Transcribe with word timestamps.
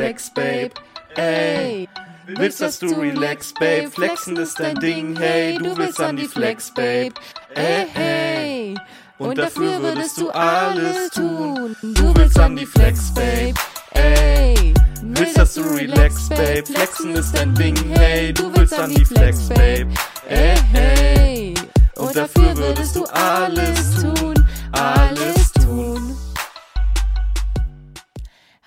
Flex, 0.00 0.30
Babe. 0.30 0.70
Ey. 1.16 1.86
Willst, 2.26 2.62
dass 2.62 2.78
du 2.78 2.86
relax, 2.98 3.52
Babe? 3.52 3.90
Flexen 3.90 4.34
ist 4.38 4.58
dein 4.58 4.76
Ding, 4.76 5.14
hey. 5.18 5.58
Du 5.58 5.76
willst 5.76 6.00
an 6.00 6.16
die 6.16 6.26
Flex, 6.26 6.72
Babe. 6.72 7.12
Ey, 7.54 7.86
hey. 7.92 8.74
Und 9.18 9.36
dafür 9.36 9.78
würdest 9.82 10.16
du 10.16 10.30
alles 10.30 11.10
tun. 11.10 11.76
Du 11.82 12.14
willst 12.16 12.38
an 12.38 12.56
die 12.56 12.64
Flex, 12.64 13.12
Babe. 13.12 13.52
Ey. 13.90 14.72
Willst, 15.02 15.36
dass 15.36 15.52
du 15.52 15.64
relax, 15.64 16.30
Babe? 16.30 16.64
Flexen 16.64 17.14
ist 17.16 17.36
dein 17.36 17.54
Ding, 17.54 17.76
hey. 17.90 18.32
Du 18.32 18.50
willst 18.56 18.78
an 18.78 18.94
die 18.94 19.04
Flex, 19.04 19.48
Babe. 19.50 19.88
Ey, 20.26 20.56
hey. 20.72 21.54
Und 21.96 22.16
dafür 22.16 22.56
würdest 22.56 22.96
du 22.96 23.04
alles 23.04 24.00
tun, 24.00 24.48
alles 24.72 25.49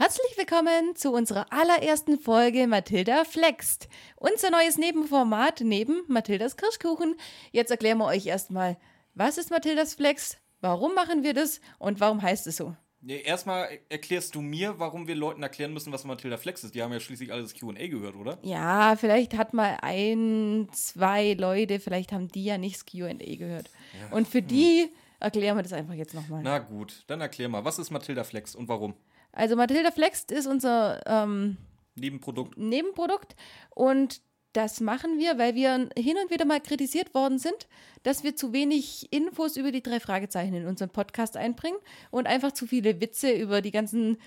Herzlich 0.04 0.38
willkommen 0.38 0.98
zu 0.98 1.14
unserer 1.14 1.46
allerersten 1.50 2.20
Folge 2.20 2.68
Mathilda 2.68 3.24
Flext. 3.24 3.88
Unser 4.18 4.52
neues 4.52 4.78
Nebenformat 4.78 5.62
neben 5.62 6.04
Mathildas 6.10 6.58
Kirschkuchen. 6.58 7.16
Jetzt 7.54 7.72
erklären 7.72 8.00
wir 8.00 8.08
euch 8.08 8.26
erstmal, 8.26 8.76
was 9.14 9.38
ist 9.38 9.50
Mathildas 9.50 9.94
Flex, 9.94 10.36
warum 10.60 10.94
machen 10.94 11.24
wir 11.24 11.34
das 11.34 11.62
und 11.80 12.02
warum 12.02 12.22
heißt 12.22 12.48
es 12.48 12.58
so? 12.58 12.76
Nee, 13.00 13.22
erstmal 13.22 13.80
erklärst 13.88 14.36
du 14.36 14.42
mir, 14.42 14.78
warum 14.78 15.08
wir 15.08 15.16
Leuten 15.16 15.42
erklären 15.42 15.72
müssen, 15.72 15.94
was 15.94 16.04
Mathilda 16.04 16.36
Flex 16.36 16.66
ist. 16.66 16.76
Die 16.76 16.84
haben 16.84 16.92
ja 16.92 17.00
schließlich 17.00 17.32
alles 17.32 17.54
QA 17.54 17.88
gehört, 17.88 18.18
oder? 18.18 18.40
Ja, 18.42 18.98
vielleicht 18.98 19.38
hat 19.38 19.54
mal 19.54 19.78
ein, 19.82 20.68
zwei 20.74 21.32
Leute, 21.32 21.80
vielleicht 21.80 22.12
haben 22.12 22.28
die 22.28 22.44
ja 22.44 22.58
nicht 22.58 22.76
das 22.76 22.86
QA 22.86 23.14
gehört. 23.14 23.70
Ja. 23.98 24.18
Und 24.18 24.28
für 24.28 24.42
die 24.42 24.90
erklären 25.22 25.56
wir 25.56 25.64
das 25.64 25.72
einfach 25.72 25.94
jetzt 25.94 26.14
nochmal. 26.14 26.42
Na 26.44 26.60
gut, 26.60 27.06
dann 27.08 27.22
erklär 27.22 27.48
mal, 27.48 27.64
was 27.64 27.80
ist 27.80 27.90
Mathilda 27.90 28.26
Flex 28.26 28.54
und 28.54 28.68
warum? 28.68 28.96
Also 29.34 29.56
Mathilda 29.56 29.92
Flext 29.92 30.32
ist 30.32 30.48
unser 30.48 31.02
ähm, 31.06 31.58
Nebenprodukt. 31.96 32.58
Nebenprodukt 32.58 33.36
und 33.70 34.22
das 34.54 34.80
machen 34.80 35.18
wir, 35.18 35.40
weil 35.40 35.56
wir 35.56 35.90
hin 35.98 36.16
und 36.24 36.30
wieder 36.30 36.46
mal 36.46 36.62
kritisiert 36.62 37.16
worden 37.16 37.40
sind, 37.40 37.68
dass 38.04 38.24
wir 38.24 38.36
zu 38.36 38.54
wenig 38.54 39.12
Infos 39.12 39.58
über 39.58 39.72
die 39.72 39.82
drei 39.82 40.00
Fragezeichen 40.00 40.54
in 40.54 40.68
unseren 40.68 40.90
Podcast 40.90 41.36
einbringen 41.38 41.78
und 42.12 42.28
einfach 42.28 42.52
zu 42.52 42.68
viele 42.68 43.02
Witze 43.02 43.32
über 43.32 43.62
die 43.62 43.72
ganzen 43.72 44.18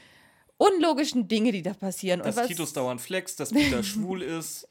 unlogischen 0.57 1.29
Dinge, 1.29 1.53
die 1.53 1.63
da 1.63 1.75
passieren. 1.75 2.23
Dass 2.23 2.45
Titus 2.49 2.73
dauernd 2.73 3.01
flex, 3.01 3.37
dass 3.37 3.51
Peter 3.51 3.83
schwul 3.85 4.23
ist. 4.23 4.69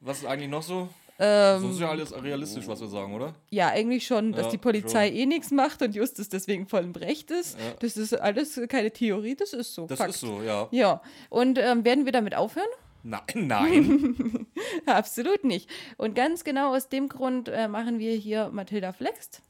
Was 0.00 0.20
ist 0.20 0.26
eigentlich 0.26 0.50
noch 0.50 0.62
so? 0.62 0.88
Ähm, 1.18 1.60
so 1.60 1.70
ist 1.70 1.80
ja 1.80 1.90
alles 1.90 2.22
realistisch, 2.22 2.66
was 2.68 2.80
wir 2.80 2.88
sagen, 2.88 3.14
oder? 3.14 3.34
ja, 3.50 3.68
eigentlich 3.68 4.06
schon, 4.06 4.32
dass 4.32 4.46
Ja, 4.46 4.50
die 4.52 4.58
Polizei 4.58 5.10
eh 5.10 5.26
nichts 5.26 5.50
macht 5.50 5.82
und 5.82 5.94
Justus 5.94 6.28
deswegen 6.28 6.66
voll 6.66 6.84
im 6.84 6.92
Recht 6.92 7.30
ist. 7.30 7.58
Ja. 7.58 7.74
Das 7.80 7.96
ist 7.96 8.14
alles 8.14 8.60
keine 8.68 8.90
Theorie, 8.92 9.34
das 9.34 9.52
ist 9.52 9.74
so. 9.74 9.86
Das 9.86 9.98
Fakt. 9.98 10.10
ist 10.10 10.20
so, 10.20 10.42
ja. 10.42 10.68
Ja, 10.70 11.02
und 11.28 11.58
ähm, 11.58 11.84
werden 11.84 12.04
wir 12.04 12.12
damit 12.12 12.34
aufhören? 12.36 12.68
Nein, 13.02 13.20
nein. 13.34 14.46
Absolut 14.86 15.44
nicht. 15.44 15.68
Und 15.96 16.14
ganz 16.14 16.44
genau 16.44 16.74
aus 16.74 16.88
dem 16.88 17.08
Grund 17.08 17.48
äh, 17.48 17.68
machen 17.68 17.98
wir 17.98 18.12
hier 18.14 18.50
Mathilda 18.52 18.92
Flext. 18.92 19.40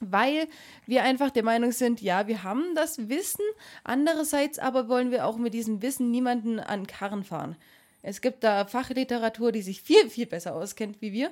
Weil 0.00 0.46
wir 0.86 1.02
einfach 1.02 1.30
der 1.30 1.42
Meinung 1.42 1.72
sind, 1.72 2.00
ja, 2.00 2.28
wir 2.28 2.44
haben 2.44 2.74
das 2.76 3.08
Wissen, 3.08 3.44
andererseits 3.82 4.58
aber 4.60 4.88
wollen 4.88 5.10
wir 5.10 5.26
auch 5.26 5.38
mit 5.38 5.54
diesem 5.54 5.82
Wissen 5.82 6.10
niemanden 6.12 6.60
an 6.60 6.86
Karren 6.86 7.24
fahren. 7.24 7.56
Es 8.08 8.20
gibt 8.22 8.42
da 8.42 8.64
Fachliteratur, 8.64 9.52
die 9.52 9.62
sich 9.62 9.82
viel, 9.82 10.08
viel 10.08 10.26
besser 10.26 10.54
auskennt 10.54 11.00
wie 11.02 11.12
wir. 11.12 11.30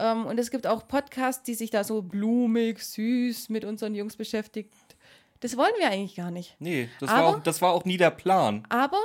Ähm, 0.00 0.26
und 0.26 0.38
es 0.38 0.50
gibt 0.50 0.66
auch 0.66 0.86
Podcasts, 0.88 1.42
die 1.44 1.54
sich 1.54 1.70
da 1.70 1.84
so 1.84 2.02
blumig, 2.02 2.82
süß 2.82 3.48
mit 3.50 3.64
unseren 3.64 3.94
Jungs 3.94 4.16
beschäftigt. 4.16 4.72
Das 5.40 5.56
wollen 5.56 5.72
wir 5.78 5.88
eigentlich 5.90 6.16
gar 6.16 6.30
nicht. 6.32 6.56
Nee, 6.58 6.88
das 7.00 7.08
war, 7.10 7.16
Aber- 7.18 7.28
auch, 7.28 7.42
das 7.42 7.62
war 7.62 7.72
auch 7.72 7.84
nie 7.84 7.96
der 7.96 8.10
Plan. 8.10 8.64
Aber 8.68 8.98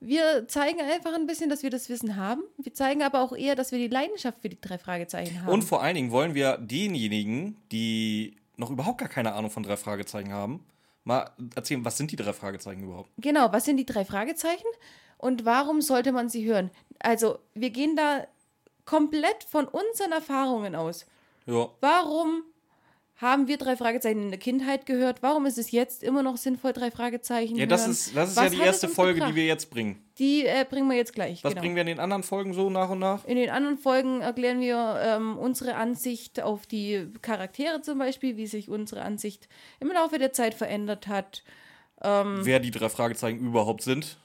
wir 0.00 0.46
zeigen 0.48 0.80
einfach 0.80 1.14
ein 1.14 1.26
bisschen, 1.26 1.48
dass 1.48 1.62
wir 1.62 1.70
das 1.70 1.88
Wissen 1.88 2.16
haben. 2.16 2.42
Wir 2.58 2.74
zeigen 2.74 3.02
aber 3.02 3.22
auch 3.22 3.32
eher, 3.34 3.54
dass 3.54 3.70
wir 3.72 3.78
die 3.78 3.88
Leidenschaft 3.88 4.40
für 4.42 4.48
die 4.48 4.60
drei 4.60 4.78
Fragezeichen 4.78 5.40
haben. 5.42 5.52
Und 5.52 5.62
vor 5.62 5.82
allen 5.82 5.94
Dingen 5.94 6.10
wollen 6.10 6.34
wir 6.34 6.58
denjenigen, 6.58 7.56
die 7.70 8.36
noch 8.56 8.70
überhaupt 8.70 8.98
gar 8.98 9.08
keine 9.08 9.34
Ahnung 9.34 9.50
von 9.50 9.62
drei 9.62 9.76
Fragezeichen 9.76 10.32
haben, 10.32 10.64
mal 11.06 11.30
erzählen, 11.54 11.84
was 11.84 11.96
sind 11.96 12.10
die 12.10 12.16
drei 12.16 12.32
Fragezeichen 12.32 12.82
überhaupt? 12.82 13.10
genau, 13.16 13.52
was 13.52 13.64
sind 13.64 13.76
die 13.78 13.86
drei 13.86 14.04
Fragezeichen 14.04 14.66
und 15.18 15.44
warum 15.44 15.80
sollte 15.80 16.12
man 16.12 16.28
sie 16.28 16.44
hören? 16.44 16.70
Also, 16.98 17.38
wir 17.54 17.70
gehen 17.70 17.96
da 17.96 18.26
komplett 18.84 19.44
von 19.44 19.66
unseren 19.66 20.12
Erfahrungen 20.12 20.74
aus. 20.74 21.06
Ja. 21.46 21.68
Warum 21.80 22.42
haben 23.16 23.48
wir 23.48 23.56
drei 23.56 23.76
Fragezeichen 23.76 24.22
in 24.22 24.30
der 24.30 24.38
Kindheit 24.38 24.84
gehört? 24.84 25.22
Warum 25.22 25.46
ist 25.46 25.56
es 25.56 25.70
jetzt 25.70 26.02
immer 26.02 26.22
noch 26.22 26.36
sinnvoll, 26.36 26.74
drei 26.74 26.90
Fragezeichen 26.90 27.56
Ja, 27.56 27.64
das 27.64 27.82
hören? 27.82 27.90
ist, 27.92 28.16
das 28.16 28.30
ist 28.30 28.36
Was 28.36 28.44
ja 28.44 28.50
die 28.50 28.60
erste 28.60 28.88
Folge, 28.88 29.14
gebracht? 29.14 29.32
die 29.32 29.36
wir 29.36 29.46
jetzt 29.46 29.70
bringen. 29.70 30.02
Die 30.18 30.44
äh, 30.44 30.66
bringen 30.68 30.88
wir 30.90 30.96
jetzt 30.96 31.14
gleich. 31.14 31.42
Was 31.42 31.52
genau. 31.52 31.62
bringen 31.62 31.76
wir 31.76 31.80
in 31.80 31.88
den 31.88 32.00
anderen 32.00 32.22
Folgen 32.22 32.52
so 32.52 32.68
nach 32.68 32.90
und 32.90 32.98
nach? 32.98 33.24
In 33.24 33.36
den 33.36 33.48
anderen 33.48 33.78
Folgen 33.78 34.20
erklären 34.20 34.60
wir 34.60 35.00
ähm, 35.02 35.38
unsere 35.38 35.76
Ansicht 35.76 36.42
auf 36.42 36.66
die 36.66 37.08
Charaktere 37.22 37.80
zum 37.80 37.98
Beispiel, 37.98 38.36
wie 38.36 38.46
sich 38.46 38.68
unsere 38.68 39.02
Ansicht 39.02 39.48
im 39.80 39.88
Laufe 39.88 40.18
der 40.18 40.32
Zeit 40.32 40.52
verändert 40.54 41.06
hat. 41.08 41.42
Ähm. 42.02 42.40
Wer 42.42 42.60
die 42.60 42.70
drei 42.70 42.90
Fragezeichen 42.90 43.38
überhaupt 43.38 43.82
sind. 43.82 44.18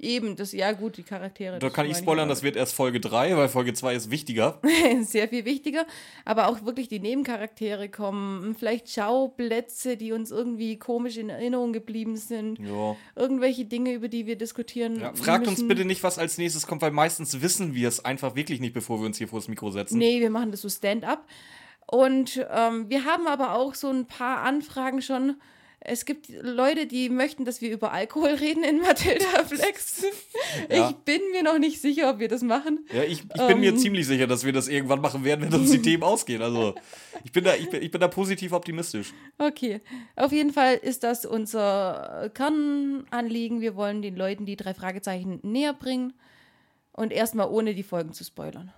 Eben, 0.00 0.36
das, 0.36 0.52
ja 0.52 0.72
gut, 0.72 0.96
die 0.96 1.02
Charaktere. 1.02 1.58
Da 1.58 1.70
kann 1.70 1.86
ich 1.86 1.96
spoilern, 1.96 2.28
das 2.28 2.42
wird 2.42 2.56
erst 2.56 2.74
Folge 2.74 3.00
3, 3.00 3.36
weil 3.36 3.48
Folge 3.48 3.74
2 3.74 3.94
ist 3.94 4.10
wichtiger. 4.10 4.60
sehr 5.02 5.28
viel 5.28 5.44
wichtiger. 5.44 5.86
Aber 6.24 6.48
auch 6.48 6.64
wirklich 6.64 6.88
die 6.88 7.00
Nebencharaktere 7.00 7.88
kommen. 7.88 8.54
Vielleicht 8.56 8.90
Schauplätze, 8.90 9.96
die 9.96 10.12
uns 10.12 10.30
irgendwie 10.30 10.78
komisch 10.78 11.16
in 11.16 11.30
Erinnerung 11.30 11.72
geblieben 11.72 12.16
sind. 12.16 12.58
Ja. 12.60 12.96
Irgendwelche 13.16 13.64
Dinge, 13.64 13.92
über 13.92 14.08
die 14.08 14.26
wir 14.26 14.36
diskutieren. 14.36 15.00
ja 15.00 15.12
fragt 15.14 15.46
uns 15.46 15.58
müssen. 15.58 15.68
bitte 15.68 15.84
nicht, 15.84 16.02
was 16.02 16.18
als 16.18 16.38
nächstes 16.38 16.66
kommt, 16.66 16.82
weil 16.82 16.92
meistens 16.92 17.40
wissen 17.42 17.74
wir 17.74 17.88
es 17.88 18.04
einfach 18.04 18.36
wirklich 18.36 18.60
nicht, 18.60 18.74
bevor 18.74 19.00
wir 19.00 19.06
uns 19.06 19.18
hier 19.18 19.28
vor 19.28 19.40
das 19.40 19.48
Mikro 19.48 19.70
setzen. 19.70 19.98
Nee, 19.98 20.20
wir 20.20 20.30
machen 20.30 20.52
das 20.52 20.60
so 20.60 20.68
Stand-up. 20.68 21.26
Und 21.86 22.46
ähm, 22.50 22.88
wir 22.88 23.04
haben 23.04 23.26
aber 23.26 23.54
auch 23.54 23.74
so 23.74 23.88
ein 23.88 24.06
paar 24.06 24.42
Anfragen 24.42 25.02
schon. 25.02 25.36
Es 25.90 26.04
gibt 26.04 26.28
Leute, 26.28 26.86
die 26.86 27.08
möchten, 27.08 27.44
dass 27.44 27.60
wir 27.60 27.70
über 27.72 27.92
Alkohol 27.92 28.30
reden 28.30 28.62
in 28.62 28.80
Matilda 28.80 29.24
Flex. 29.46 30.04
Ja. 30.70 30.90
Ich 30.90 30.96
bin 30.96 31.20
mir 31.32 31.42
noch 31.42 31.58
nicht 31.58 31.80
sicher, 31.80 32.10
ob 32.10 32.18
wir 32.18 32.28
das 32.28 32.42
machen. 32.42 32.86
Ja, 32.92 33.02
ich, 33.02 33.22
ich 33.22 33.46
bin 33.46 33.60
mir 33.60 33.70
Ähm. 33.70 33.78
ziemlich 33.78 34.06
sicher, 34.06 34.26
dass 34.26 34.44
wir 34.44 34.52
das 34.52 34.68
irgendwann 34.68 35.00
machen 35.00 35.24
werden, 35.24 35.44
wenn 35.50 35.60
uns 35.60 35.70
die 35.70 35.80
Themen 35.82 36.02
ausgehen. 36.02 36.42
Also, 36.42 36.74
ich 37.24 37.32
bin 37.32 37.44
da, 37.44 37.54
ich 37.54 37.70
bin, 37.70 37.82
ich 37.82 37.90
bin 37.90 38.00
da 38.00 38.08
positiv 38.08 38.52
optimistisch. 38.52 39.12
Okay. 39.38 39.80
Auf 40.16 40.32
jeden 40.32 40.52
Fall 40.52 40.74
ist 40.74 41.02
das 41.04 41.24
unser 41.24 42.30
Kernanliegen. 42.34 43.60
Wir 43.60 43.74
wollen 43.76 44.02
den 44.02 44.16
Leuten 44.16 44.46
die 44.46 44.56
drei 44.56 44.74
Fragezeichen 44.74 45.40
näher 45.42 45.72
bringen. 45.72 46.12
Und 46.92 47.12
erstmal 47.12 47.48
ohne 47.48 47.74
die 47.74 47.84
Folgen 47.84 48.12
zu 48.12 48.24
spoilern. 48.24 48.72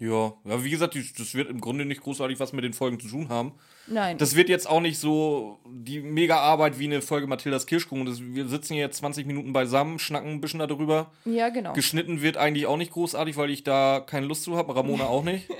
Ja, 0.00 0.32
ja 0.44 0.62
wie 0.64 0.70
gesagt, 0.70 0.96
das 1.18 1.34
wird 1.34 1.50
im 1.50 1.60
Grunde 1.60 1.84
nicht 1.84 2.02
großartig 2.02 2.38
was 2.38 2.52
mit 2.52 2.62
den 2.64 2.72
Folgen 2.72 3.00
zu 3.00 3.08
tun 3.08 3.28
haben. 3.28 3.52
Nein. 3.88 4.16
Das 4.18 4.36
wird 4.36 4.48
jetzt 4.48 4.68
auch 4.68 4.80
nicht 4.80 4.98
so 4.98 5.58
die 5.66 6.00
mega 6.00 6.38
Arbeit 6.38 6.78
wie 6.78 6.84
eine 6.84 7.02
Folge 7.02 7.26
Mathildas 7.26 7.66
Kirschkuchen. 7.66 8.06
Das, 8.06 8.20
wir 8.22 8.46
sitzen 8.46 8.74
hier 8.74 8.84
jetzt 8.84 8.98
20 8.98 9.26
Minuten 9.26 9.52
beisammen, 9.52 9.98
schnacken 9.98 10.30
ein 10.30 10.40
bisschen 10.40 10.60
darüber. 10.60 11.10
ja, 11.24 11.48
genau. 11.48 11.72
Geschnitten 11.72 12.22
wird 12.22 12.36
eigentlich 12.36 12.66
auch 12.66 12.76
nicht 12.76 12.92
großartig, 12.92 13.36
weil 13.36 13.50
ich 13.50 13.64
da 13.64 14.00
keine 14.06 14.26
Lust 14.26 14.44
zu 14.44 14.56
habe. 14.56 14.74
Ramona 14.76 15.06
auch 15.06 15.24
nicht. 15.24 15.48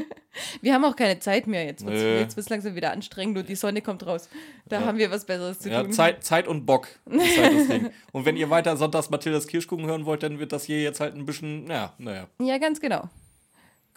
Wir 0.60 0.72
haben 0.72 0.84
auch 0.84 0.94
keine 0.94 1.18
Zeit 1.18 1.48
mehr. 1.48 1.64
Jetzt 1.64 1.84
wird 1.84 1.96
Nö. 1.96 2.18
es 2.20 2.36
jetzt 2.36 2.50
langsam 2.50 2.76
wieder 2.76 2.92
anstrengend 2.92 3.38
und 3.38 3.48
die 3.48 3.56
Sonne 3.56 3.82
kommt 3.82 4.06
raus. 4.06 4.28
Da 4.68 4.82
haben 4.82 4.96
wir 4.96 5.10
was 5.10 5.24
Besseres 5.24 5.58
zu 5.58 5.68
Ja, 5.68 5.82
tun. 5.82 5.92
Zeit, 5.92 6.22
Zeit 6.22 6.46
und 6.46 6.64
Bock 6.64 6.86
ist 7.06 7.38
halt 7.38 7.56
das 7.58 7.66
Ding. 7.66 7.90
Und 8.12 8.24
wenn 8.24 8.36
ihr 8.36 8.48
weiter 8.48 8.76
sonntags 8.76 9.10
Mathildas 9.10 9.48
Kirschkuchen 9.48 9.86
hören 9.86 10.04
wollt, 10.06 10.22
dann 10.22 10.38
wird 10.38 10.52
das 10.52 10.62
hier 10.64 10.80
jetzt 10.80 11.00
halt 11.00 11.16
ein 11.16 11.26
bisschen, 11.26 11.64
naja, 11.64 11.92
naja. 11.98 12.28
Ja, 12.40 12.58
ganz 12.58 12.80
genau. 12.80 13.08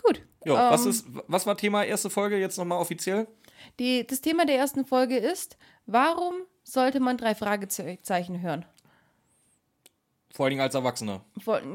Gut. 0.02 0.23
Ja, 0.46 0.72
was, 0.72 0.85
Ähm, 0.85 0.90
ist, 0.90 1.06
was 1.28 1.46
war 1.46 1.57
Thema 1.57 1.84
erste 1.84 2.09
Folge 2.09 2.38
jetzt 2.38 2.57
nochmal 2.57 2.79
offiziell? 2.79 3.28
Die, 3.79 4.06
das 4.06 4.22
Thema 4.22 4.46
der 4.46 4.57
ersten 4.57 4.85
Folge 4.85 5.18
ist, 5.18 5.57
warum 5.85 6.34
sollte 6.64 6.99
man 6.99 7.17
drei 7.17 7.35
Fragezeichen 7.35 8.41
hören? 8.41 8.66
Vor 10.34 10.46
allen 10.46 10.52
Dingen 10.52 10.61
als 10.61 10.76
Erwachsener. 10.76 11.26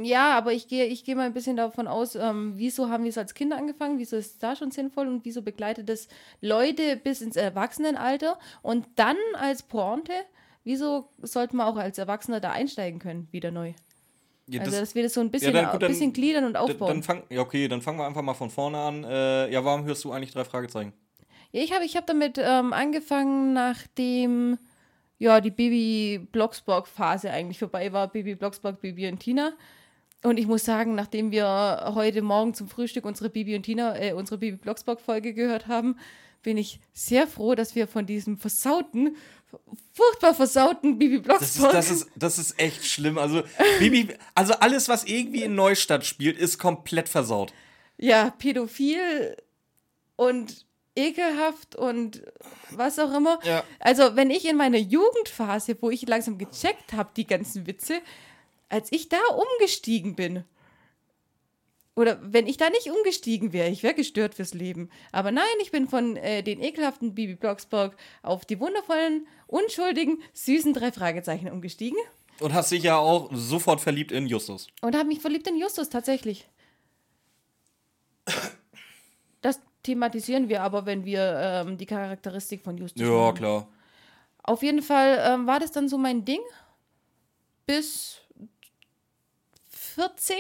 Ja, 0.02 0.36
aber 0.36 0.52
ich 0.54 0.66
gehe 0.66 0.86
ich 0.86 1.04
gehe 1.04 1.14
mal 1.14 1.26
ein 1.26 1.34
bisschen 1.34 1.56
davon 1.56 1.86
aus, 1.86 2.14
ähm, 2.14 2.54
wieso 2.56 2.88
haben 2.88 3.04
wir 3.04 3.10
es 3.10 3.18
als 3.18 3.34
Kinder 3.34 3.56
angefangen, 3.58 3.98
wieso 3.98 4.16
ist 4.16 4.26
es 4.32 4.38
da 4.38 4.56
schon 4.56 4.70
sinnvoll 4.70 5.06
und 5.08 5.26
wieso 5.26 5.42
begleitet 5.42 5.90
es 5.90 6.08
Leute 6.40 6.96
bis 6.96 7.20
ins 7.20 7.36
Erwachsenenalter 7.36 8.38
und 8.62 8.86
dann 8.96 9.18
als 9.34 9.62
Pointe, 9.62 10.12
wieso 10.64 11.10
sollte 11.20 11.54
man 11.54 11.66
auch 11.66 11.76
als 11.76 11.98
Erwachsener 11.98 12.40
da 12.40 12.50
einsteigen 12.50 12.98
können, 12.98 13.28
wieder 13.30 13.50
neu? 13.50 13.74
Ja, 14.48 14.60
Also, 14.60 14.70
das- 14.72 14.80
dass 14.80 14.94
wir 14.94 15.02
das 15.02 15.14
so 15.14 15.20
ein 15.20 15.30
bisschen, 15.30 15.52
dann 15.52 15.70
gut, 15.72 15.82
dann- 15.82 15.90
bisschen 15.90 16.12
gliedern 16.12 16.44
und 16.44 16.56
aufbauen. 16.56 16.88
dann 16.88 17.02
fang, 17.02 17.22
ja, 17.30 17.40
okay, 17.40 17.66
dann 17.68 17.82
fangen 17.82 17.98
wir 17.98 18.06
einfach 18.06 18.22
mal 18.22 18.34
von 18.34 18.48
vorne 18.50 18.78
an. 18.78 19.02
Äh, 19.04 19.50
ja, 19.52 19.64
warum 19.64 19.84
hörst 19.84 20.04
du 20.04 20.12
eigentlich 20.12 20.32
drei 20.32 20.44
Fragezeichen? 20.44 20.92
Ja, 21.52 21.62
ich 21.62 21.72
habe 21.72 21.84
ich 21.84 21.96
hab 21.96 22.06
damit 22.06 22.38
ähm, 22.38 22.72
angefangen, 22.72 23.52
nachdem 23.54 24.58
ja, 25.18 25.40
die 25.40 25.50
Baby 25.50 26.20
Blocksberg-Phase 26.30 27.30
eigentlich 27.30 27.58
vorbei 27.58 27.92
war. 27.92 28.08
Baby 28.08 28.34
Blocksberg, 28.34 28.80
Baby 28.80 29.08
und 29.08 29.18
Tina. 29.18 29.52
Und 30.22 30.38
ich 30.38 30.46
muss 30.46 30.64
sagen, 30.64 30.94
nachdem 30.94 31.30
wir 31.30 31.92
heute 31.94 32.20
Morgen 32.22 32.52
zum 32.54 32.68
Frühstück 32.68 33.04
unsere 33.04 33.30
Bibi 33.30 33.56
und 33.56 33.62
Tina, 33.62 33.96
äh, 33.98 34.12
unsere 34.12 34.38
Bibi 34.38 34.56
Blocksberg-Folge 34.58 35.32
gehört 35.34 35.68
haben, 35.68 35.96
bin 36.42 36.58
ich 36.58 36.80
sehr 36.92 37.26
froh, 37.26 37.54
dass 37.54 37.74
wir 37.74 37.86
von 37.86 38.06
diesem 38.06 38.36
versauten, 38.36 39.16
furchtbar 39.92 40.34
versauten 40.34 40.98
Bibi 40.98 41.22
Das 41.22 41.42
ist, 41.42 41.58
Blocksberg. 41.58 41.72
das, 41.72 41.90
ist, 41.90 42.08
das 42.16 42.38
ist 42.38 42.58
echt 42.60 42.84
schlimm. 42.86 43.18
Also, 43.18 43.42
Bibi, 43.78 44.08
also 44.34 44.54
alles, 44.54 44.88
was 44.88 45.04
irgendwie 45.04 45.42
in 45.44 45.54
Neustadt 45.54 46.04
spielt, 46.04 46.38
ist 46.38 46.58
komplett 46.58 47.08
versaut. 47.08 47.52
ja, 47.98 48.30
pädophil 48.38 49.36
und 50.16 50.66
ekelhaft 50.94 51.76
und 51.76 52.22
was 52.70 52.98
auch 52.98 53.14
immer. 53.14 53.38
Ja. 53.44 53.64
Also, 53.80 54.16
wenn 54.16 54.30
ich 54.30 54.46
in 54.48 54.56
meiner 54.56 54.78
Jugendphase, 54.78 55.76
wo 55.80 55.90
ich 55.90 56.06
langsam 56.08 56.38
gecheckt 56.38 56.92
habe, 56.94 57.10
die 57.16 57.26
ganzen 57.26 57.66
Witze, 57.66 58.00
als 58.68 58.90
ich 58.92 59.08
da 59.08 59.18
umgestiegen 59.34 60.14
bin, 60.16 60.44
oder 61.96 62.18
wenn 62.22 62.46
ich 62.46 62.56
da 62.58 62.68
nicht 62.70 62.90
umgestiegen 62.90 63.52
wäre, 63.52 63.68
ich 63.70 63.82
wäre 63.82 63.94
gestört 63.94 64.34
fürs 64.34 64.52
Leben. 64.54 64.90
Aber 65.12 65.32
nein, 65.32 65.44
ich 65.62 65.70
bin 65.70 65.88
von 65.88 66.16
äh, 66.16 66.42
den 66.42 66.60
ekelhaften 66.62 67.14
Bibi 67.14 67.34
Blocksberg 67.34 67.96
auf 68.22 68.44
die 68.44 68.60
wundervollen, 68.60 69.26
unschuldigen, 69.46 70.22
süßen 70.34 70.74
drei 70.74 70.92
Fragezeichen 70.92 71.50
umgestiegen 71.50 71.98
Und 72.40 72.52
hast 72.54 72.70
dich 72.70 72.82
ja 72.84 72.98
auch 72.98 73.30
sofort 73.32 73.80
verliebt 73.80 74.12
in 74.12 74.26
Justus. 74.26 74.68
und 74.82 74.94
habe 74.94 75.08
mich 75.08 75.20
verliebt 75.20 75.48
in 75.48 75.56
Justus 75.58 75.88
tatsächlich. 75.88 76.46
Das 79.40 79.60
thematisieren 79.82 80.48
wir 80.48 80.62
aber, 80.62 80.84
wenn 80.86 81.04
wir 81.04 81.36
ähm, 81.40 81.78
die 81.78 81.86
Charakteristik 81.86 82.62
von 82.62 82.76
Justus 82.76 83.02
Ja, 83.02 83.08
machen. 83.10 83.34
klar. 83.36 83.68
Auf 84.42 84.62
jeden 84.62 84.82
Fall 84.82 85.18
ähm, 85.24 85.46
war 85.46 85.60
das 85.60 85.72
dann 85.72 85.88
so 85.88 85.96
mein 85.98 86.24
Ding 86.24 86.40
bis 87.66 88.20
14. 89.70 90.36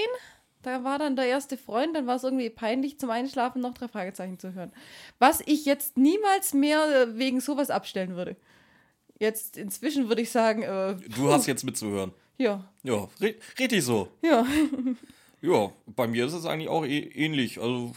Da 0.66 0.82
war 0.82 0.98
dann 0.98 1.14
der 1.14 1.26
erste 1.26 1.56
Freund, 1.56 1.94
dann 1.94 2.08
war 2.08 2.16
es 2.16 2.24
irgendwie 2.24 2.50
peinlich 2.50 2.98
zum 2.98 3.08
Einschlafen 3.10 3.62
noch 3.62 3.74
drei 3.74 3.86
Fragezeichen 3.86 4.40
zu 4.40 4.52
hören. 4.52 4.72
Was 5.20 5.40
ich 5.46 5.64
jetzt 5.64 5.96
niemals 5.96 6.54
mehr 6.54 7.02
äh, 7.02 7.16
wegen 7.18 7.40
sowas 7.40 7.70
abstellen 7.70 8.16
würde. 8.16 8.34
Jetzt 9.20 9.56
inzwischen 9.56 10.08
würde 10.08 10.22
ich 10.22 10.30
sagen, 10.32 10.62
äh, 10.62 10.96
Du 11.14 11.30
hast 11.32 11.46
jetzt 11.46 11.62
mitzuhören. 11.62 12.12
ja, 12.38 12.64
Ja, 12.82 13.08
ri- 13.20 13.36
richtig 13.60 13.84
so. 13.84 14.08
ja. 14.22 14.44
Ja, 15.42 15.70
bei 15.86 16.08
mir 16.08 16.26
ist 16.26 16.32
es 16.32 16.46
eigentlich 16.46 16.68
auch 16.68 16.84
eh- 16.84 16.98
ähnlich. 17.14 17.60
Also 17.60 17.92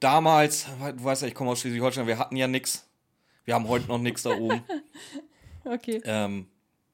damals, 0.00 0.66
du 0.96 1.04
weißt 1.04 1.22
ja, 1.22 1.28
ich 1.28 1.34
komme 1.34 1.50
aus 1.50 1.60
Schleswig-Holstein, 1.60 2.06
wir 2.08 2.18
hatten 2.18 2.34
ja 2.36 2.48
nichts. 2.48 2.88
Wir 3.44 3.54
haben 3.54 3.68
heute 3.68 3.86
noch 3.86 3.98
nichts 3.98 4.22
da 4.24 4.30
oben. 4.36 4.62
Okay. 5.64 6.00
Ähm, 6.04 6.46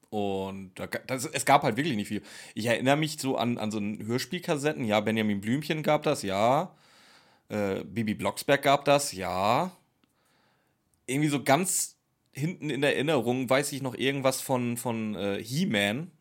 und 0.09 0.71
das, 1.07 1.25
es 1.25 1.45
gab 1.45 1.63
halt 1.63 1.77
wirklich 1.77 1.95
nicht 1.95 2.07
viel. 2.07 2.21
Ich 2.53 2.65
erinnere 2.65 2.95
mich 2.95 3.19
so 3.19 3.37
an, 3.37 3.57
an 3.57 3.71
so 3.71 3.79
ein 3.79 4.05
Hörspielkassetten. 4.05 4.85
Ja, 4.85 4.99
Benjamin 4.99 5.41
Blümchen 5.41 5.83
gab 5.83 6.03
das, 6.03 6.21
ja. 6.23 6.75
Äh, 7.49 7.83
Bibi 7.83 8.13
Blocksberg 8.13 8.61
gab 8.61 8.85
das, 8.85 9.11
ja. 9.11 9.71
Irgendwie 11.07 11.29
so 11.29 11.43
ganz 11.43 11.97
hinten 12.31 12.69
in 12.69 12.81
der 12.81 12.95
Erinnerung 12.95 13.49
weiß 13.49 13.71
ich 13.71 13.81
noch 13.81 13.95
irgendwas 13.95 14.41
von, 14.41 14.77
von 14.77 15.15
äh, 15.15 15.41
He-Man. 15.43 16.11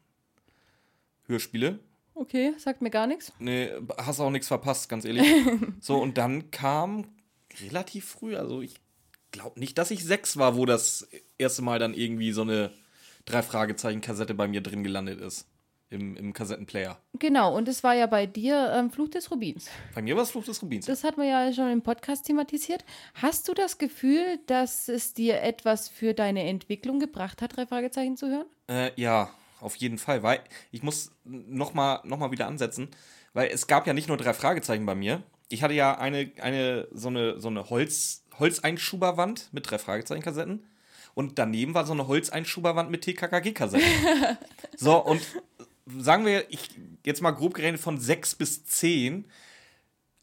Hörspiele. 1.26 1.80
Okay, 2.14 2.52
sagt 2.58 2.82
mir 2.82 2.90
gar 2.90 3.06
nichts. 3.06 3.32
Nee, 3.38 3.70
hast 3.96 4.20
auch 4.20 4.30
nichts 4.30 4.48
verpasst, 4.48 4.88
ganz 4.88 5.04
ehrlich. 5.04 5.26
so, 5.80 5.96
und 5.96 6.18
dann 6.18 6.50
kam 6.50 7.08
relativ 7.62 8.04
früh, 8.04 8.36
also 8.36 8.60
ich 8.60 8.76
glaube 9.32 9.58
nicht, 9.58 9.78
dass 9.78 9.90
ich 9.90 10.04
sechs 10.04 10.36
war, 10.36 10.56
wo 10.56 10.66
das 10.66 11.08
erste 11.38 11.62
Mal 11.62 11.78
dann 11.78 11.94
irgendwie 11.94 12.32
so 12.32 12.42
eine 12.42 12.70
Drei-Fragezeichen-Kassette 13.26 14.34
bei 14.34 14.48
mir 14.48 14.60
drin 14.60 14.82
gelandet 14.82 15.20
ist. 15.20 15.46
Im, 15.90 16.16
im 16.16 16.32
Kassettenplayer. 16.32 16.98
Genau, 17.20 17.54
und 17.56 17.68
es 17.68 17.84
war 17.84 17.94
ja 17.94 18.06
bei 18.06 18.26
dir 18.26 18.72
ähm, 18.74 18.90
Fluch 18.90 19.10
des 19.10 19.30
Rubins. 19.30 19.68
Bei 19.94 20.02
mir 20.02 20.16
war 20.16 20.24
es 20.24 20.30
Fluch 20.32 20.44
des 20.44 20.60
Rubins. 20.60 20.86
Das 20.86 21.04
hat 21.04 21.16
man 21.16 21.28
ja 21.28 21.52
schon 21.52 21.70
im 21.70 21.82
Podcast 21.82 22.26
thematisiert. 22.26 22.84
Hast 23.14 23.46
du 23.46 23.54
das 23.54 23.78
Gefühl, 23.78 24.40
dass 24.46 24.88
es 24.88 25.14
dir 25.14 25.40
etwas 25.42 25.88
für 25.88 26.12
deine 26.12 26.48
Entwicklung 26.48 26.98
gebracht 26.98 27.42
hat, 27.42 27.56
drei 27.56 27.66
Fragezeichen 27.66 28.16
zu 28.16 28.28
hören? 28.28 28.46
Äh, 28.66 28.90
ja, 29.00 29.30
auf 29.60 29.76
jeden 29.76 29.98
Fall, 29.98 30.22
weil 30.22 30.40
ich 30.72 30.82
muss 30.82 31.12
nochmal 31.24 32.00
noch 32.04 32.18
mal 32.18 32.32
wieder 32.32 32.48
ansetzen, 32.48 32.88
weil 33.32 33.50
es 33.52 33.66
gab 33.66 33.86
ja 33.86 33.92
nicht 33.92 34.08
nur 34.08 34.16
drei 34.16 34.34
Fragezeichen 34.34 34.86
bei 34.86 34.94
mir. 34.94 35.22
Ich 35.48 35.62
hatte 35.62 35.74
ja 35.74 35.96
eine, 35.96 36.32
eine 36.40 36.88
so 36.92 37.08
eine, 37.08 37.40
so 37.40 37.48
eine 37.48 37.70
Holz, 37.70 38.24
Holzeinschuberwand 38.38 39.50
mit 39.52 39.70
drei 39.70 39.78
Fragezeichen-Kassetten 39.78 40.64
und 41.14 41.38
daneben 41.38 41.74
war 41.74 41.86
so 41.86 41.92
eine 41.92 42.06
Holzeinschuberwand 42.08 42.90
mit 42.90 43.02
TKKG-Kassetten. 43.02 43.86
so, 44.76 44.96
und 44.98 45.22
sagen 45.98 46.26
wir, 46.26 46.50
ich 46.50 46.70
jetzt 47.04 47.22
mal 47.22 47.30
grob 47.30 47.54
gerechnet 47.54 47.80
von 47.80 47.98
sechs 47.98 48.34
bis 48.34 48.64
zehn 48.64 49.26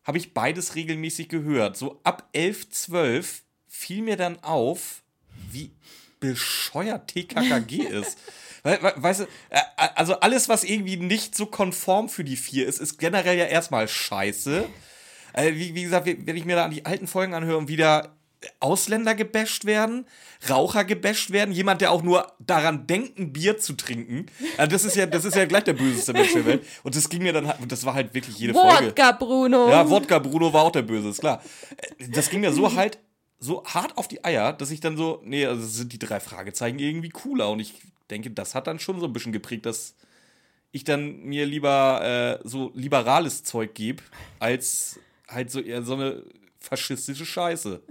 habe 0.03 0.17
ich 0.17 0.33
beides 0.33 0.75
regelmäßig 0.75 1.29
gehört. 1.29 1.77
So 1.77 1.99
ab 2.03 2.29
11, 2.33 2.69
12 2.71 3.43
fiel 3.67 4.01
mir 4.01 4.17
dann 4.17 4.43
auf, 4.43 5.03
wie 5.51 5.71
bescheuert 6.19 7.07
TKKG 7.09 7.83
ist. 7.83 8.17
We 8.63 8.77
we 8.79 8.93
weißt 8.95 9.21
du, 9.21 9.23
äh, 9.23 9.57
äh, 9.77 9.87
also 9.95 10.19
alles, 10.19 10.47
was 10.47 10.63
irgendwie 10.63 10.95
nicht 10.95 11.33
so 11.33 11.47
konform 11.47 12.09
für 12.09 12.23
die 12.23 12.35
vier 12.35 12.67
ist, 12.67 12.79
ist 12.79 12.99
generell 12.99 13.35
ja 13.35 13.45
erstmal 13.45 13.87
scheiße. 13.87 14.69
Äh, 15.33 15.53
wie, 15.55 15.73
wie 15.73 15.81
gesagt, 15.81 16.05
wenn 16.05 16.37
ich 16.37 16.45
mir 16.45 16.55
da 16.55 16.65
an 16.65 16.71
die 16.71 16.85
alten 16.85 17.07
Folgen 17.07 17.33
anhöre 17.33 17.57
und 17.57 17.69
wieder 17.69 18.15
Ausländer 18.59 19.15
gebasht 19.15 19.65
werden, 19.65 20.05
Raucher 20.49 20.83
gebasht 20.83 21.31
werden, 21.31 21.53
jemand, 21.53 21.81
der 21.81 21.91
auch 21.91 22.01
nur 22.01 22.31
daran 22.39 22.87
denkt, 22.87 23.19
ein 23.19 23.33
Bier 23.33 23.57
zu 23.57 23.73
trinken. 23.73 24.25
Äh, 24.57 24.67
das 24.67 24.85
ist 24.85 24.95
ja, 24.95 25.05
das 25.05 25.25
ist 25.25 25.35
ja 25.35 25.45
gleich 25.45 25.63
der 25.63 25.73
böseste 25.73 26.13
Mensch 26.13 26.33
der 26.33 26.45
Welt. 26.45 26.65
Und 26.83 26.95
das 26.95 27.07
ging 27.09 27.21
mir 27.23 27.33
dann, 27.33 27.47
halt- 27.47 27.59
und 27.61 27.71
das 27.71 27.85
war 27.85 27.93
halt 27.93 28.13
wirklich 28.13 28.37
jede 28.37 28.53
Folge. 28.53 28.87
Wodka, 28.87 29.11
Bruno! 29.13 29.69
Ja, 29.69 29.89
Wodka 29.89 30.19
Bruno 30.19 30.51
war 30.51 30.63
auch 30.63 30.71
der 30.71 30.81
Böse, 30.81 31.09
ist 31.09 31.19
klar. 31.19 31.41
Das 32.09 32.29
ging 32.29 32.41
mir 32.41 32.51
so 32.51 32.75
halt 32.75 32.97
so 33.39 33.63
hart 33.65 33.97
auf 33.97 34.07
die 34.07 34.23
Eier, 34.23 34.53
dass 34.53 34.69
ich 34.69 34.79
dann 34.81 34.97
so, 34.97 35.19
nee, 35.23 35.45
also 35.45 35.65
sind 35.65 35.91
die 35.93 35.99
drei 35.99 36.19
Fragezeichen 36.19 36.77
irgendwie 36.79 37.09
cooler. 37.09 37.49
Und 37.49 37.59
ich 37.59 37.73
denke, 38.09 38.29
das 38.29 38.53
hat 38.55 38.67
dann 38.67 38.79
schon 38.79 38.99
so 38.99 39.07
ein 39.07 39.13
bisschen 39.13 39.31
geprägt, 39.31 39.65
dass 39.65 39.95
ich 40.71 40.83
dann 40.83 41.21
mir 41.23 41.45
lieber 41.45 42.39
äh, 42.43 42.47
so 42.47 42.71
liberales 42.75 43.43
Zeug 43.43 43.73
gebe, 43.73 44.03
als 44.39 44.99
halt 45.27 45.49
so 45.51 45.59
eher 45.59 45.81
so 45.83 45.95
eine 45.95 46.23
faschistische 46.59 47.25
Scheiße. 47.25 47.81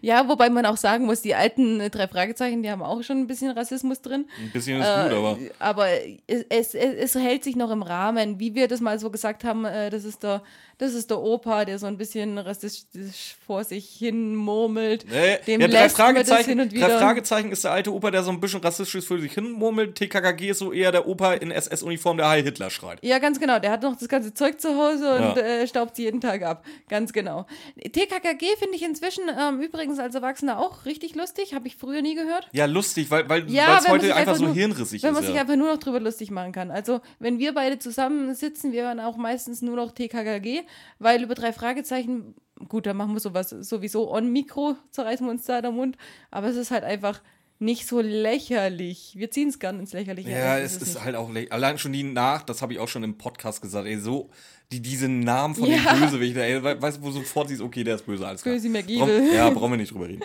Ja, 0.00 0.28
wobei 0.28 0.50
man 0.50 0.66
auch 0.66 0.76
sagen 0.76 1.06
muss, 1.06 1.22
die 1.22 1.34
alten 1.34 1.80
äh, 1.80 1.90
drei 1.90 2.08
Fragezeichen, 2.08 2.62
die 2.62 2.70
haben 2.70 2.82
auch 2.82 3.02
schon 3.02 3.18
ein 3.18 3.26
bisschen 3.26 3.50
Rassismus 3.50 4.00
drin. 4.00 4.26
Ein 4.40 4.50
bisschen 4.50 4.80
ist 4.80 4.86
gut, 4.86 5.12
aber. 5.12 5.38
Äh, 5.40 5.50
aber 5.58 5.86
es, 6.26 6.44
es, 6.48 6.74
es 6.74 7.14
hält 7.14 7.44
sich 7.44 7.56
noch 7.56 7.70
im 7.70 7.82
Rahmen, 7.82 8.38
wie 8.38 8.54
wir 8.54 8.68
das 8.68 8.80
mal 8.80 8.98
so 8.98 9.10
gesagt 9.10 9.44
haben, 9.44 9.64
äh, 9.64 9.90
das 9.90 10.04
ist 10.04 10.22
der, 10.22 10.42
das 10.80 10.94
ist 10.94 11.10
der 11.10 11.20
Opa, 11.20 11.64
der 11.64 11.78
so 11.78 11.86
ein 11.86 11.96
bisschen 11.98 12.38
rassistisch 12.38 13.36
vor 13.46 13.64
sich 13.64 13.88
hin 13.90 14.34
murmelt. 14.34 15.04
Nee, 15.10 15.38
Dem 15.46 15.60
ja, 15.60 15.68
drei, 15.68 15.88
Fragezeichen, 15.88 16.48
hin 16.50 16.60
und 16.60 16.72
drei 16.72 16.76
wieder. 16.76 16.98
Fragezeichen 16.98 17.52
ist 17.52 17.64
der 17.64 17.72
alte 17.72 17.92
Opa, 17.92 18.10
der 18.10 18.22
so 18.22 18.30
ein 18.30 18.40
bisschen 18.40 18.60
rassistisch 18.60 19.04
für 19.06 19.20
sich 19.20 19.32
hin 19.32 19.50
murmelt. 19.52 19.94
TKKG 19.96 20.50
ist 20.50 20.58
so 20.58 20.72
eher 20.72 20.90
der 20.92 21.06
Opa 21.06 21.34
in 21.34 21.50
SS-Uniform, 21.50 22.16
der 22.16 22.28
Heil 22.28 22.42
Hitler 22.42 22.70
schreit. 22.70 22.98
Ja, 23.02 23.18
ganz 23.18 23.38
genau. 23.38 23.58
Der 23.58 23.70
hat 23.72 23.82
noch 23.82 23.96
das 23.96 24.08
ganze 24.08 24.32
Zeug 24.34 24.60
zu 24.60 24.76
Hause 24.76 25.14
und 25.14 25.36
Ja. 25.36 25.42
äh, 25.42 25.66
staubt 25.66 25.96
sie 25.96 26.04
jeden 26.04 26.20
Tag 26.20 26.42
ab. 26.42 26.64
Ganz 26.88 27.12
genau. 27.12 27.46
TKKG 27.82 28.56
finde 28.58 28.76
ich 28.76 28.82
inzwischen 28.82 29.24
ähm, 29.38 29.60
übrigens 29.60 29.98
als 29.98 30.14
Erwachsener 30.14 30.58
auch 30.58 30.84
richtig 30.84 31.14
lustig. 31.14 31.54
Habe 31.54 31.66
ich 31.68 31.76
früher 31.76 32.02
nie 32.02 32.14
gehört. 32.14 32.48
Ja, 32.52 32.66
lustig, 32.66 33.10
weil 33.10 33.28
weil 33.28 33.50
Ja, 33.50 33.68
weil 33.68 33.78
es 33.78 33.88
heute 33.88 34.04
sich 34.06 34.14
einfach 34.14 34.36
so 34.36 34.44
nur, 34.46 34.54
hirnrissig 34.54 35.02
Wenn 35.02 35.12
man 35.12 35.22
ist. 35.22 35.26
sich 35.26 35.36
ja. 35.36 35.42
einfach 35.42 35.56
nur 35.56 35.68
noch 35.72 35.78
drüber 35.78 36.00
lustig 36.00 36.30
machen 36.30 36.52
kann. 36.52 36.70
Also, 36.70 37.00
wenn 37.18 37.38
wir 37.38 37.52
beide 37.54 37.78
zusammen 37.78 38.34
sitzen, 38.34 38.72
wir 38.72 38.84
hören 38.84 39.00
auch 39.00 39.16
meistens 39.16 39.62
nur 39.62 39.76
noch 39.76 39.92
TKKG, 39.92 40.62
weil 40.98 41.22
über 41.22 41.34
drei 41.34 41.52
Fragezeichen, 41.52 42.34
gut, 42.68 42.86
da 42.86 42.94
machen 42.94 43.12
wir 43.14 43.20
sowas 43.20 43.50
sowieso 43.50 44.12
on 44.12 44.32
Mikro, 44.32 44.76
zerreißen 44.90 45.26
wir 45.26 45.30
uns 45.30 45.44
da 45.44 45.60
der 45.62 45.70
Mund, 45.72 45.96
aber 46.30 46.48
es 46.48 46.56
ist 46.56 46.70
halt 46.70 46.84
einfach 46.84 47.22
nicht 47.58 47.86
so 47.86 48.00
lächerlich. 48.00 49.14
Wir 49.16 49.30
ziehen 49.30 49.48
es 49.48 49.58
gern 49.58 49.80
ins 49.80 49.92
Lächerliche. 49.92 50.30
Ja, 50.30 50.58
es 50.58 50.76
ist 50.76 50.94
nicht. 50.94 51.04
halt 51.04 51.14
auch 51.14 51.30
le- 51.30 51.50
allein 51.50 51.76
schon 51.78 51.92
die 51.92 52.02
nach, 52.02 52.42
das 52.42 52.62
habe 52.62 52.72
ich 52.72 52.78
auch 52.78 52.88
schon 52.88 53.02
im 53.02 53.18
Podcast 53.18 53.60
gesagt, 53.60 53.86
ey, 53.86 53.98
so 53.98 54.30
die 54.72 54.80
diese 54.80 55.08
Namen 55.08 55.54
von 55.54 55.68
Ja. 55.68 55.92
den 55.94 56.00
Bösewichten, 56.00 56.40
ey, 56.40 56.62
we- 56.62 56.80
weißt 56.80 56.98
du, 56.98 57.02
wo 57.02 57.10
sofort 57.10 57.48
siehst, 57.48 57.60
okay, 57.60 57.84
der 57.84 57.96
ist 57.96 58.06
böse, 58.06 58.26
alles 58.26 58.42
klar. 58.42 58.54
Böse. 58.54 58.70
Brauch- 58.70 59.34
Ja, 59.34 59.50
brauchen 59.50 59.72
wir 59.72 59.76
nicht 59.76 59.92
drüber 59.92 60.08
reden. 60.08 60.22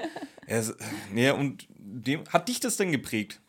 Er 0.48 0.60
ist, 0.62 0.76
nee, 1.12 1.30
und 1.32 1.68
dem, 1.78 2.24
hat 2.30 2.48
dich 2.48 2.60
das 2.62 2.78
denn 2.78 2.92
geprägt? 2.92 3.42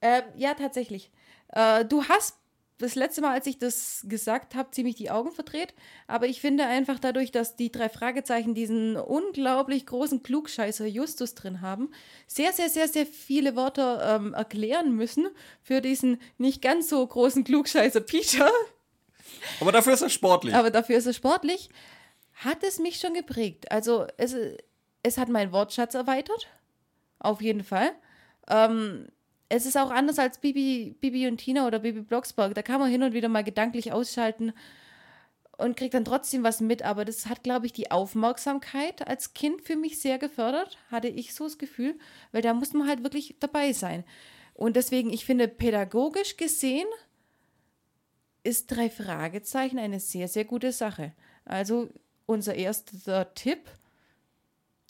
Äh, 0.00 0.22
ja, 0.36 0.54
tatsächlich. 0.54 1.10
Äh, 1.52 1.84
du 1.84 2.02
hast 2.04 2.36
das 2.78 2.94
letzte 2.94 3.20
Mal, 3.20 3.32
als 3.32 3.46
ich 3.46 3.58
das 3.58 4.04
gesagt 4.08 4.54
habe, 4.54 4.70
ziemlich 4.70 4.94
die 4.94 5.10
Augen 5.10 5.32
verdreht. 5.32 5.74
Aber 6.06 6.26
ich 6.26 6.40
finde 6.40 6.64
einfach 6.64 7.00
dadurch, 7.00 7.32
dass 7.32 7.56
die 7.56 7.72
drei 7.72 7.88
Fragezeichen 7.88 8.54
diesen 8.54 8.96
unglaublich 8.96 9.84
großen 9.84 10.22
Klugscheißer 10.22 10.86
Justus 10.86 11.34
drin 11.34 11.60
haben, 11.60 11.90
sehr, 12.28 12.52
sehr, 12.52 12.68
sehr, 12.68 12.88
sehr 12.88 13.04
viele 13.04 13.56
Wörter 13.56 14.16
ähm, 14.16 14.32
erklären 14.32 14.94
müssen 14.94 15.28
für 15.60 15.80
diesen 15.80 16.20
nicht 16.38 16.62
ganz 16.62 16.88
so 16.88 17.04
großen 17.04 17.42
Klugscheißer 17.44 18.00
Peter. 18.00 18.50
Aber 19.60 19.72
dafür 19.72 19.94
ist 19.94 20.02
er 20.02 20.10
sportlich. 20.10 20.54
Aber 20.54 20.70
dafür 20.70 20.96
ist 20.96 21.06
er 21.06 21.12
sportlich. 21.12 21.68
Hat 22.34 22.62
es 22.62 22.78
mich 22.78 23.00
schon 23.00 23.14
geprägt. 23.14 23.70
Also 23.72 24.06
es, 24.16 24.36
es 25.02 25.18
hat 25.18 25.28
meinen 25.28 25.50
Wortschatz 25.50 25.94
erweitert. 25.94 26.46
Auf 27.18 27.42
jeden 27.42 27.64
Fall. 27.64 27.90
Ähm, 28.48 29.08
es 29.48 29.66
ist 29.66 29.76
auch 29.76 29.90
anders 29.90 30.18
als 30.18 30.38
Bibi, 30.38 30.96
Bibi 31.00 31.26
und 31.26 31.38
Tina 31.38 31.66
oder 31.66 31.78
Bibi 31.78 32.02
Blocksberg. 32.02 32.54
Da 32.54 32.62
kann 32.62 32.80
man 32.80 32.90
hin 32.90 33.02
und 33.02 33.14
wieder 33.14 33.28
mal 33.28 33.44
gedanklich 33.44 33.92
ausschalten 33.92 34.52
und 35.56 35.76
kriege 35.76 35.90
dann 35.90 36.04
trotzdem 36.04 36.42
was 36.42 36.60
mit. 36.60 36.82
Aber 36.82 37.04
das 37.04 37.26
hat, 37.26 37.42
glaube 37.42 37.66
ich, 37.66 37.72
die 37.72 37.90
Aufmerksamkeit 37.90 39.06
als 39.06 39.34
Kind 39.34 39.62
für 39.62 39.76
mich 39.76 40.00
sehr 40.00 40.18
gefördert, 40.18 40.78
hatte 40.90 41.08
ich 41.08 41.34
so 41.34 41.44
das 41.44 41.58
Gefühl, 41.58 41.98
weil 42.32 42.42
da 42.42 42.52
muss 42.52 42.72
man 42.72 42.88
halt 42.88 43.02
wirklich 43.02 43.36
dabei 43.40 43.72
sein. 43.72 44.04
Und 44.54 44.76
deswegen, 44.76 45.10
ich 45.10 45.24
finde, 45.24 45.48
pädagogisch 45.48 46.36
gesehen 46.36 46.88
ist 48.42 48.66
drei 48.68 48.90
Fragezeichen 48.90 49.78
eine 49.78 50.00
sehr, 50.00 50.28
sehr 50.28 50.44
gute 50.44 50.72
Sache. 50.72 51.12
Also 51.44 51.88
unser 52.26 52.54
erster 52.54 53.34
Tipp, 53.34 53.70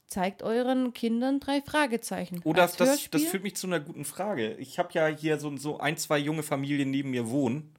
zeigt 0.08 0.42
euren 0.42 0.92
Kindern 0.94 1.38
drei 1.38 1.60
Fragezeichen. 1.60 2.40
Oh, 2.44 2.52
das, 2.52 2.76
das, 2.76 3.08
das 3.10 3.24
führt 3.24 3.42
mich 3.42 3.56
zu 3.56 3.66
einer 3.66 3.78
guten 3.78 4.04
Frage. 4.04 4.54
Ich 4.54 4.78
habe 4.78 4.88
ja 4.94 5.06
hier 5.06 5.38
so, 5.38 5.54
so 5.56 5.78
ein, 5.78 5.96
zwei 5.96 6.18
junge 6.18 6.42
Familien 6.42 6.90
neben 6.90 7.10
mir 7.10 7.28
wohnen, 7.28 7.74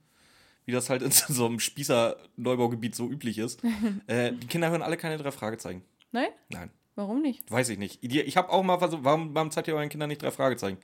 wie 0.66 0.72
das 0.72 0.90
halt 0.90 1.02
in 1.02 1.12
so 1.12 1.46
einem 1.46 1.60
Spießer-Neubaugebiet 1.60 2.96
so 2.96 3.10
üblich 3.10 3.40
ist. 3.40 3.62
äh, 4.08 4.32
die 4.32 4.48
Kinder 4.48 4.70
hören 4.70 4.84
alle 4.84 4.98
keine 4.98 5.18
drei 5.18 5.32
Fragezeichen. 5.32 5.84
Nein? 6.12 6.30
Nein. 6.50 6.70
Warum 6.96 7.22
nicht? 7.22 7.50
Weiß 7.50 7.70
ich 7.70 7.78
nicht. 7.78 8.04
Ich 8.04 8.38
habe 8.38 8.50
auch 8.50 8.62
mal 8.62 8.78
versucht, 8.78 9.04
warum, 9.04 9.34
warum 9.34 9.52
zeigt 9.52 9.68
ihr 9.68 9.76
euren 9.76 9.90
Kindern 9.90 10.10
nicht 10.10 10.22
drei 10.22 10.32
Fragezeichen? 10.32 10.78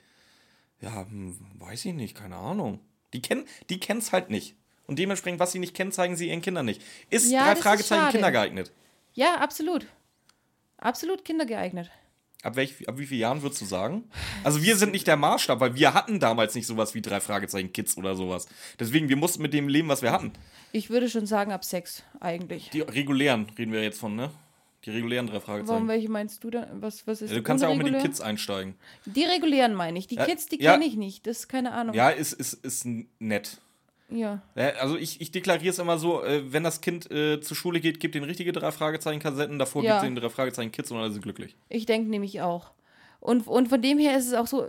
Ja, 0.81 1.05
hm, 1.05 1.37
weiß 1.59 1.85
ich 1.85 1.93
nicht, 1.93 2.15
keine 2.15 2.37
Ahnung. 2.37 2.79
Die 3.13 3.21
kennen 3.21 3.45
die 3.69 3.79
es 3.81 4.11
halt 4.11 4.29
nicht. 4.29 4.55
Und 4.87 4.99
dementsprechend, 4.99 5.39
was 5.39 5.51
sie 5.51 5.59
nicht 5.59 5.75
kennen, 5.75 5.91
zeigen 5.91 6.15
sie 6.15 6.29
ihren 6.29 6.41
Kindern 6.41 6.65
nicht. 6.65 6.81
Ist 7.09 7.31
ja, 7.31 7.45
drei 7.45 7.55
Fragezeichen 7.55 8.11
Kinder 8.11 8.31
geeignet? 8.31 8.71
Ja, 9.13 9.35
absolut. 9.35 9.87
Absolut 10.77 11.25
kindergeeignet. 11.25 11.89
Ab, 12.43 12.55
welch, 12.57 12.87
ab 12.87 12.99
wie 12.99 13.07
vielen 13.07 13.21
Jahren 13.21 13.41
würdest 13.41 13.61
du 13.61 13.65
sagen? 13.65 14.03
Also 14.43 14.61
wir 14.61 14.75
sind 14.75 14.91
nicht 14.91 15.07
der 15.07 15.17
Maßstab, 15.17 15.59
weil 15.59 15.73
wir 15.73 15.95
hatten 15.95 16.19
damals 16.19 16.53
nicht 16.53 16.67
sowas 16.67 16.93
wie 16.93 17.01
drei 17.01 17.19
Fragezeichen 17.19 17.73
Kids 17.73 17.97
oder 17.97 18.15
sowas. 18.15 18.47
Deswegen, 18.79 19.09
wir 19.09 19.15
mussten 19.15 19.41
mit 19.41 19.53
dem 19.53 19.67
leben, 19.67 19.87
was 19.87 20.03
wir 20.03 20.11
hatten. 20.11 20.31
Ich 20.71 20.91
würde 20.91 21.09
schon 21.09 21.25
sagen, 21.25 21.51
ab 21.51 21.63
sechs 21.65 22.03
eigentlich. 22.19 22.69
Die 22.69 22.81
regulären 22.81 23.47
reden 23.57 23.71
wir 23.71 23.81
jetzt 23.81 23.99
von, 23.99 24.15
ne? 24.15 24.29
Die 24.85 24.91
regulären 24.91 25.25
drei 25.25 25.39
Fragezeichen. 25.39 25.69
Warum, 25.69 25.87
welche 25.87 26.09
meinst 26.09 26.43
du 26.43 26.51
da? 26.51 26.67
Was, 26.73 27.07
was 27.07 27.23
ist 27.23 27.31
ja, 27.31 27.37
du 27.37 27.41
kannst 27.41 27.63
ja 27.63 27.69
auch 27.69 27.75
mit 27.75 27.87
den 27.87 27.97
Kids 27.97 28.21
einsteigen. 28.21 28.75
Die 29.05 29.23
regulären 29.23 29.73
meine 29.73 29.97
ich. 29.97 30.05
Die 30.05 30.15
ja, 30.15 30.25
Kids, 30.25 30.45
die 30.45 30.61
ja, 30.61 30.73
kenne 30.73 30.85
ich 30.85 30.95
nicht. 30.95 31.25
Das 31.25 31.39
ist 31.39 31.47
keine 31.47 31.71
Ahnung. 31.71 31.95
Ja, 31.95 32.09
ist, 32.09 32.33
ist, 32.33 32.53
ist 32.53 32.85
nett. 33.17 33.59
Ja. 34.09 34.41
Also 34.79 34.97
ich, 34.97 35.19
ich 35.19 35.31
deklariere 35.31 35.71
es 35.71 35.79
immer 35.79 35.97
so, 35.97 36.23
äh, 36.23 36.51
wenn 36.53 36.63
das 36.63 36.81
Kind 36.81 37.09
äh, 37.11 37.41
zur 37.41 37.57
Schule 37.57 37.79
geht, 37.79 37.99
gibt 37.99 38.15
den 38.15 38.23
richtige 38.23 38.51
drei 38.51 38.71
Fragezeichen-Kassetten, 38.71 39.57
davor 39.57 39.83
ja. 39.83 39.93
gibt 39.93 40.03
es 40.03 40.07
den 40.07 40.15
drei 40.15 40.29
Fragezeichen-Kids 40.29 40.91
und 40.91 40.97
alle 40.97 41.11
sind 41.11 41.21
glücklich. 41.21 41.55
Ich 41.69 41.85
denke 41.85 42.09
nämlich 42.09 42.41
auch. 42.41 42.71
Und, 43.19 43.47
und 43.47 43.69
von 43.69 43.81
dem 43.81 43.97
her 43.97 44.15
ist 44.15 44.27
es 44.27 44.33
auch 44.33 44.45
so, 44.45 44.67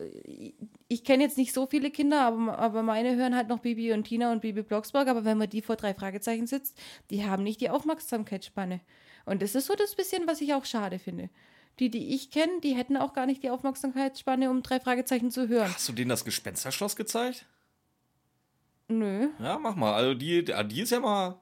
ich 0.89 1.05
kenne 1.05 1.25
jetzt 1.25 1.37
nicht 1.37 1.53
so 1.53 1.67
viele 1.67 1.91
Kinder, 1.91 2.23
aber, 2.23 2.59
aber 2.59 2.83
meine 2.83 3.15
hören 3.15 3.37
halt 3.37 3.49
noch 3.49 3.59
Bibi 3.59 3.93
und 3.93 4.05
Tina 4.05 4.33
und 4.33 4.41
Bibi 4.41 4.63
Blocksberg, 4.63 5.09
aber 5.09 5.27
wenn 5.27 5.37
man 5.37 5.51
die 5.51 5.61
vor 5.61 5.77
drei 5.77 5.93
Fragezeichen 5.93 6.47
sitzt, 6.47 6.79
die 7.11 7.27
haben 7.27 7.43
nicht 7.43 7.61
die 7.61 7.69
Aufmerksamkeitsspanne. 7.69 8.81
Und 9.27 9.43
das 9.43 9.55
ist 9.55 9.67
so 9.67 9.75
das 9.75 9.95
bisschen, 9.95 10.27
was 10.27 10.41
ich 10.41 10.55
auch 10.55 10.65
schade 10.65 10.99
finde. 10.99 11.29
Die, 11.81 11.91
die 11.91 12.15
ich 12.15 12.31
kenne, 12.31 12.61
die 12.63 12.75
hätten 12.75 12.97
auch 12.97 13.13
gar 13.13 13.27
nicht 13.27 13.43
die 13.43 13.51
Aufmerksamkeitsspanne, 13.51 14.49
um 14.49 14.63
drei 14.63 14.81
Fragezeichen 14.81 15.31
zu 15.31 15.49
hören. 15.49 15.75
Hast 15.75 15.91
du 15.91 15.93
denen 15.93 16.09
das 16.09 16.25
Gespensterschloss 16.25 16.97
gezeigt? 16.97 17.45
Nö. 18.89 19.29
Ja, 19.41 19.59
mach 19.59 19.75
mal. 19.75 19.95
Also 19.95 20.15
die, 20.15 20.45
die 20.45 20.81
ist 20.81 20.91
ja 20.91 21.01
mal. 21.01 21.39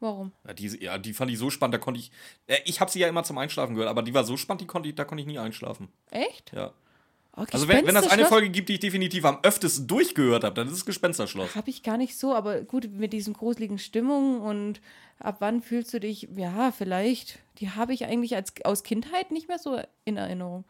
Warum? 0.00 0.32
Ja 0.46 0.52
die, 0.52 0.66
ja, 0.82 0.98
die 0.98 1.12
fand 1.12 1.30
ich 1.30 1.38
so 1.38 1.48
spannend, 1.48 1.74
da 1.74 1.78
konnte 1.78 2.00
ich. 2.00 2.10
Äh, 2.46 2.58
ich 2.64 2.80
habe 2.80 2.90
sie 2.90 2.98
ja 2.98 3.08
immer 3.08 3.22
zum 3.22 3.38
Einschlafen 3.38 3.74
gehört, 3.74 3.88
aber 3.88 4.02
die 4.02 4.12
war 4.12 4.24
so 4.24 4.36
spannend, 4.36 4.62
die 4.62 4.66
konnte 4.66 4.88
ich, 4.88 4.94
da 4.96 5.04
konnte 5.04 5.22
ich 5.22 5.28
nie 5.28 5.38
einschlafen. 5.38 5.88
Echt? 6.10 6.52
Ja. 6.52 6.72
Okay, 7.34 7.50
also 7.52 7.66
wenn, 7.66 7.86
wenn 7.86 7.94
das 7.94 8.08
eine 8.08 8.26
Folge 8.26 8.50
gibt, 8.50 8.68
die 8.68 8.74
ich 8.74 8.80
definitiv 8.80 9.24
am 9.24 9.38
öftesten 9.42 9.86
durchgehört 9.86 10.44
habe, 10.44 10.54
dann 10.54 10.66
ist 10.66 10.74
es 10.74 10.84
Gespensterschloss. 10.84 11.54
Habe 11.54 11.70
ich 11.70 11.82
gar 11.82 11.96
nicht 11.96 12.18
so, 12.18 12.34
aber 12.34 12.60
gut, 12.60 12.90
mit 12.92 13.14
diesen 13.14 13.32
gruseligen 13.32 13.78
Stimmungen 13.78 14.40
und 14.42 14.82
ab 15.18 15.36
wann 15.38 15.62
fühlst 15.62 15.94
du 15.94 16.00
dich, 16.00 16.28
ja, 16.36 16.72
vielleicht, 16.72 17.38
die 17.58 17.70
habe 17.70 17.94
ich 17.94 18.04
eigentlich 18.04 18.34
als, 18.34 18.52
aus 18.64 18.82
Kindheit 18.82 19.30
nicht 19.30 19.48
mehr 19.48 19.58
so 19.58 19.80
in 20.04 20.18
Erinnerung. 20.18 20.64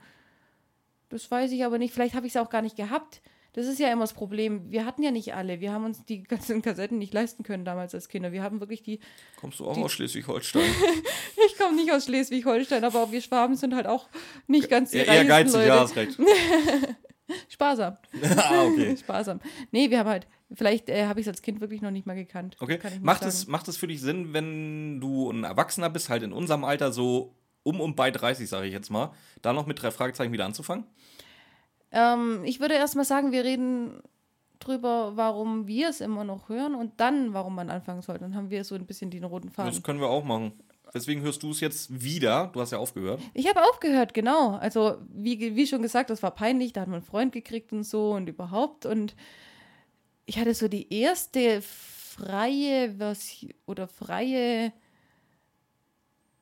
Das 1.09 1.29
weiß 1.29 1.51
ich 1.51 1.65
aber 1.65 1.79
nicht, 1.79 1.93
vielleicht 1.93 2.15
habe 2.15 2.29
ich 2.29 2.35
es 2.35 2.41
auch 2.41 2.49
gar 2.49 2.63
nicht 2.63 2.77
gehabt. 2.77 3.23
Das 3.55 3.67
ist 3.67 3.79
ja 3.79 3.93
immer 3.93 4.05
das 4.05 4.15
Problem. 4.15 4.71
Wir 4.71 4.87
hatten 4.87 5.03
ja 5.03 5.11
nicht 5.11 5.35
alle. 5.35 5.61
Wir 5.61 5.73
haben 5.73 5.85
uns 5.85 6.05
die 6.07 6.23
ganzen 6.23 6.63
Kassetten 6.63 6.99
nicht 6.99 7.13
leisten 7.13 7.43
können 7.43 7.65
damals 7.65 7.95
als 7.95 8.09
Kinder. 8.09 8.33
Wir 8.33 8.43
haben 8.43 8.61
wirklich 8.61 8.83
die. 8.83 8.99
Kommst 9.37 9.61
du 9.61 9.67
auch 9.67 9.75
die, 9.75 9.83
aus 9.83 9.93
Schleswig-Holstein? 9.93 10.63
ich 11.47 11.59
komme 11.59 11.77
nicht 11.77 11.93
aus 11.93 12.07
Schleswig-Holstein, 12.07 12.83
aber 12.85 13.13
wir 13.13 13.21
Schwaben 13.21 13.57
sind 13.57 13.75
halt 13.75 13.87
auch 13.87 14.09
nicht 14.47 14.71
ganz 14.71 14.91
die 14.91 14.99
Eher 14.99 15.25
geizig, 15.25 15.55
Leute. 15.55 15.69
ja, 15.69 15.81
hast 15.81 15.97
recht. 15.97 16.19
Sparsam. 17.49 17.97
ah, 18.37 18.65
okay. 18.65 18.97
Sparsam. 18.97 19.41
Nee, 19.71 19.91
wir 19.91 19.99
haben 19.99 20.09
halt, 20.09 20.27
vielleicht 20.53 20.89
äh, 20.89 21.07
habe 21.07 21.21
ich 21.21 21.27
es 21.27 21.29
als 21.29 21.43
Kind 21.43 21.61
wirklich 21.61 21.83
noch 21.83 21.91
nicht 21.91 22.07
mal 22.07 22.17
gekannt. 22.17 22.57
Okay. 22.61 22.79
Macht 23.01 23.23
es, 23.23 23.47
macht 23.47 23.69
es 23.69 23.77
für 23.77 23.87
dich 23.87 24.01
Sinn, 24.01 24.33
wenn 24.33 25.01
du 25.01 25.31
ein 25.31 25.45
Erwachsener 25.45 25.91
bist, 25.91 26.09
halt 26.09 26.23
in 26.23 26.33
unserem 26.33 26.65
Alter 26.65 26.93
so 26.93 27.35
um 27.63 27.81
und 27.81 27.97
bei 27.97 28.11
30, 28.11 28.49
sage 28.49 28.67
ich 28.67 28.73
jetzt 28.73 28.91
mal, 28.91 29.13
da 29.41 29.53
noch 29.53 29.67
mit 29.67 29.81
drei 29.81 29.91
Fragezeichen 29.91 30.33
wieder 30.33 30.47
anzufangen? 30.47 30.85
Ähm, 31.93 32.43
ich 32.45 32.61
würde 32.61 32.75
erstmal 32.75 33.05
sagen, 33.05 33.33
wir 33.33 33.45
reden 33.45 34.03
drüber, 34.59 35.13
warum 35.15 35.67
wir 35.67 35.89
es 35.89 36.01
immer 36.01 36.25
noch 36.25 36.49
hören 36.49 36.75
und 36.75 37.01
dann, 37.01 37.35
warum 37.35 37.55
man 37.55 37.71
anfangen 37.71 38.03
soll. 38.03 38.19
Dann 38.19 38.35
haben 38.35 38.51
wir 38.51 38.65
so 38.65 38.75
ein 38.75 38.87
bisschen 38.87 39.11
den 39.11 39.25
roten 39.25 39.51
Faden. 39.51 39.73
Das 39.73 39.83
können 39.83 40.01
wir 40.01 40.09
auch 40.09 40.25
machen. 40.25 40.53
Deswegen 40.95 41.23
hörst 41.23 41.43
du 41.43 41.51
es 41.51 41.61
jetzt 41.61 42.03
wieder. 42.03 42.51
Du 42.53 42.61
hast 42.61 42.71
ja 42.71 42.79
aufgehört. 42.79 43.21
Ich 43.33 43.49
habe 43.49 43.63
aufgehört, 43.65 44.13
genau. 44.13 44.57
Also, 44.57 44.99
wie, 45.09 45.57
wie 45.57 45.67
schon 45.67 45.81
gesagt, 45.81 46.11
das 46.11 46.23
war 46.23 46.33
peinlich. 46.33 46.73
Da 46.73 46.83
hat 46.83 46.89
man 46.89 46.97
einen 46.97 47.05
Freund 47.05 47.33
gekriegt 47.33 47.73
und 47.73 47.85
so 47.85 48.13
und 48.13 48.29
überhaupt. 48.29 48.85
Und 48.85 49.17
ich 50.27 50.39
hatte 50.39 50.53
so 50.55 50.69
die 50.69 50.93
erste 50.93 51.63
freie 51.63 52.95
Version 52.97 53.53
oder 53.67 53.89
freie 53.89 54.73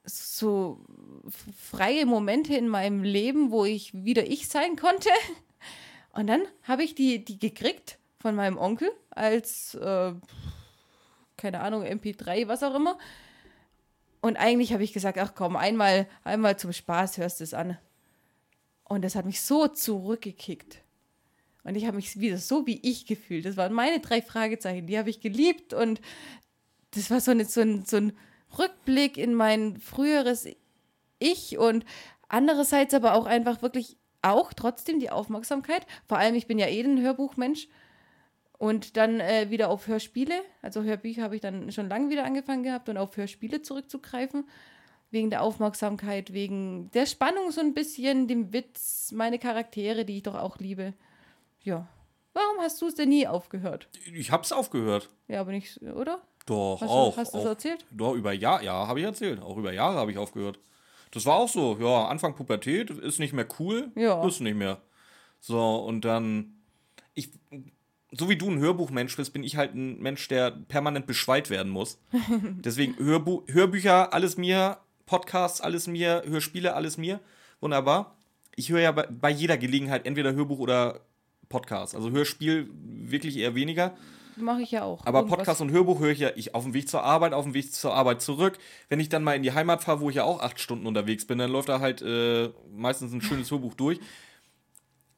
so 0.05 0.85
freie 1.57 2.07
Momente 2.07 2.55
in 2.55 2.69
meinem 2.69 3.03
Leben, 3.03 3.51
wo 3.51 3.65
ich 3.65 3.93
wieder 4.05 4.27
ich 4.27 4.49
sein 4.49 4.77
konnte. 4.77 5.11
Und 6.13 6.27
dann 6.27 6.43
habe 6.63 6.83
ich 6.83 6.95
die, 6.95 7.25
die 7.25 7.39
gekriegt 7.39 7.99
von 8.19 8.35
meinem 8.35 8.59
Onkel 8.59 8.91
als, 9.11 9.75
äh, 9.75 10.13
keine 11.37 11.61
Ahnung, 11.61 11.85
MP3, 11.85 12.49
was 12.49 12.63
auch 12.63 12.75
immer. 12.75 12.99
Und 14.21 14.37
eigentlich 14.37 14.73
habe 14.73 14.83
ich 14.83 14.93
gesagt, 14.93 15.19
ach 15.19 15.35
komm, 15.35 15.57
einmal, 15.57 16.07
einmal 16.25 16.59
zum 16.59 16.73
Spaß 16.73 17.19
hörst 17.19 17.41
du 17.41 17.45
es 17.45 17.55
an. 17.55 17.79
Und 18.85 19.03
das 19.03 19.15
hat 19.15 19.25
mich 19.25 19.41
so 19.41 19.69
zurückgekickt. 19.69 20.79
Und 21.63 21.77
ich 21.77 21.87
habe 21.87 21.97
mich 21.97 22.19
wieder 22.19 22.39
so 22.39 22.67
wie 22.67 22.81
ich 22.83 23.07
gefühlt. 23.07 23.45
Das 23.45 23.57
waren 23.57 23.73
meine 23.73 24.01
drei 24.01 24.21
Fragezeichen, 24.21 24.87
die 24.87 24.99
habe 24.99 25.11
ich 25.11 25.21
geliebt. 25.21 25.73
Und 25.73 26.01
das 26.93 27.11
war 27.11 27.21
so, 27.21 27.31
eine, 27.31 27.45
so, 27.45 27.61
ein, 27.61 27.85
so 27.85 27.97
ein 27.99 28.13
Rückblick 28.59 29.17
in 29.17 29.35
mein 29.35 29.79
früheres 29.79 30.49
Ich 31.19 31.59
und 31.59 31.85
andererseits 32.29 32.95
aber 32.95 33.15
auch 33.15 33.27
einfach 33.27 33.63
wirklich 33.63 33.97
auch 34.23 34.53
trotzdem 34.53 35.01
die 35.01 35.11
Aufmerksamkeit. 35.11 35.87
Vor 36.07 36.19
allem, 36.19 36.35
ich 36.35 36.47
bin 36.47 36.59
ja 36.59 36.67
eh 36.67 36.83
ein 36.83 37.01
Hörbuchmensch. 37.01 37.69
Und 38.59 38.99
dann 38.99 39.21
äh, 39.21 39.49
wieder 39.49 39.71
auf 39.71 39.87
Hörspiele, 39.87 40.35
also 40.61 40.83
Hörbücher 40.83 41.23
habe 41.23 41.35
ich 41.35 41.41
dann 41.41 41.73
schon 41.73 41.89
lange 41.89 42.11
wieder 42.11 42.27
angefangen 42.27 42.63
gehabt 42.63 42.91
und 42.91 42.99
auf 42.99 43.17
Hörspiele 43.17 43.63
zurückzugreifen. 43.63 44.47
Wegen 45.11 45.31
der 45.31 45.43
Aufmerksamkeit, 45.43 46.35
wegen 46.35 46.91
der 46.91 47.07
Spannung 47.07 47.53
so 47.53 47.63
ein 47.63 47.73
bisschen, 47.73 48.29
dem 48.29 48.53
Witz, 48.53 49.13
meine 49.13 49.39
Charaktere, 49.39 50.05
die 50.05 50.19
ich 50.19 50.25
doch 50.25 50.35
auch 50.35 50.59
liebe. 50.59 50.93
Ja. 51.63 51.89
Warum 52.35 52.59
hast 52.59 52.83
du 52.83 52.87
es 52.87 52.95
denn 52.95 53.09
nie 53.09 53.27
aufgehört? 53.27 53.89
Ich 54.13 54.31
habe 54.31 54.43
es 54.43 54.53
aufgehört. 54.53 55.09
Ja, 55.27 55.41
aber 55.41 55.53
nicht, 55.53 55.81
oder? 55.83 56.21
Doch, 56.51 56.81
hast 56.81 56.91
auch. 56.91 57.13
Du, 57.13 57.17
hast 57.17 57.33
du 57.33 57.39
das 57.39 57.47
erzählt? 57.47 57.87
Doch, 57.93 58.15
über 58.15 58.33
Jahre, 58.33 58.65
ja, 58.65 58.89
habe 58.89 58.99
ich 58.99 59.07
erzählt. 59.07 59.41
Auch 59.41 59.57
über 59.57 59.73
Jahre 59.73 59.99
habe 59.99 60.11
ich 60.11 60.19
aufgehört. 60.19 60.59
Das 61.13 61.25
war 61.25 61.37
auch 61.37 61.49
so, 61.49 61.79
ja, 61.81 62.09
Anfang 62.09 62.35
Pubertät, 62.35 62.91
ist 62.91 63.21
nicht 63.21 63.33
mehr 63.33 63.47
cool, 63.61 63.93
ja. 63.95 64.25
ist 64.27 64.41
nicht 64.41 64.57
mehr. 64.57 64.81
So, 65.39 65.77
und 65.77 66.05
dann, 66.05 66.57
ich, 67.15 67.31
so 68.11 68.29
wie 68.29 68.37
du 68.37 68.51
ein 68.51 68.59
Hörbuchmensch 68.59 69.17
bist, 69.17 69.33
bin 69.33 69.45
ich 69.45 69.57
halt 69.57 69.75
ein 69.75 70.01
Mensch, 70.01 70.27
der 70.27 70.51
permanent 70.51 71.07
beschweit 71.07 71.51
werden 71.51 71.71
muss. 71.71 72.01
Deswegen 72.65 72.97
Hörbu 72.99 73.45
Hörbücher, 73.47 74.13
alles 74.13 74.37
mir, 74.37 74.79
Podcasts, 75.07 75.61
alles 75.61 75.87
mir, 75.87 76.25
Hörspiele, 76.27 76.75
alles 76.75 76.99
mir. 76.99 77.21
Wunderbar. 77.61 78.17
Ich 78.57 78.71
höre 78.71 78.81
ja 78.81 78.91
bei, 78.91 79.07
bei 79.07 79.31
jeder 79.31 79.57
Gelegenheit 79.57 80.05
entweder 80.05 80.35
Hörbuch 80.35 80.59
oder 80.59 81.01
Podcast. 81.49 81.95
Also 81.95 82.11
Hörspiel 82.11 82.69
wirklich 82.73 83.37
eher 83.37 83.55
weniger. 83.55 83.97
Mache 84.41 84.63
ich 84.63 84.71
ja 84.71 84.83
auch. 84.83 85.05
Aber 85.07 85.21
Irgendwas. 85.21 85.39
Podcast 85.39 85.61
und 85.61 85.71
Hörbuch 85.71 86.01
höre 86.01 86.11
ich 86.11 86.19
ja 86.19 86.31
ich 86.35 86.55
auf 86.55 86.65
dem 86.65 86.75
Weg 86.75 86.89
zur 86.89 87.03
Arbeit, 87.03 87.33
auf 87.33 87.45
dem 87.45 87.55
Weg 87.55 87.73
zur 87.73 87.95
Arbeit 87.95 88.23
zurück. 88.23 88.59
Wenn 88.89 89.01
ich 89.01 89.09
dann 89.09 89.23
mal 89.23 89.35
in 89.35 89.43
die 89.43 89.53
Heimat 89.53 89.85
fahre, 89.85 90.01
wo 90.01 90.11
ich 90.11 90.17
ja 90.17 90.25
auch 90.25 90.41
acht 90.41 90.61
Stunden 90.61 90.87
unterwegs 90.87 91.27
bin, 91.27 91.39
dann 91.39 91.51
läuft 91.51 91.69
da 91.69 91.81
halt 91.81 92.03
äh, 92.03 92.51
meistens 92.73 93.13
ein 93.13 93.23
schönes 93.23 93.51
Hörbuch 93.51 93.75
durch. 93.75 94.01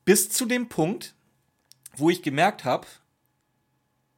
Bis 0.04 0.28
zu 0.28 0.46
dem 0.46 0.68
Punkt, 0.68 1.14
wo 1.96 2.10
ich 2.10 2.22
gemerkt 2.22 2.64
habe, 2.64 2.86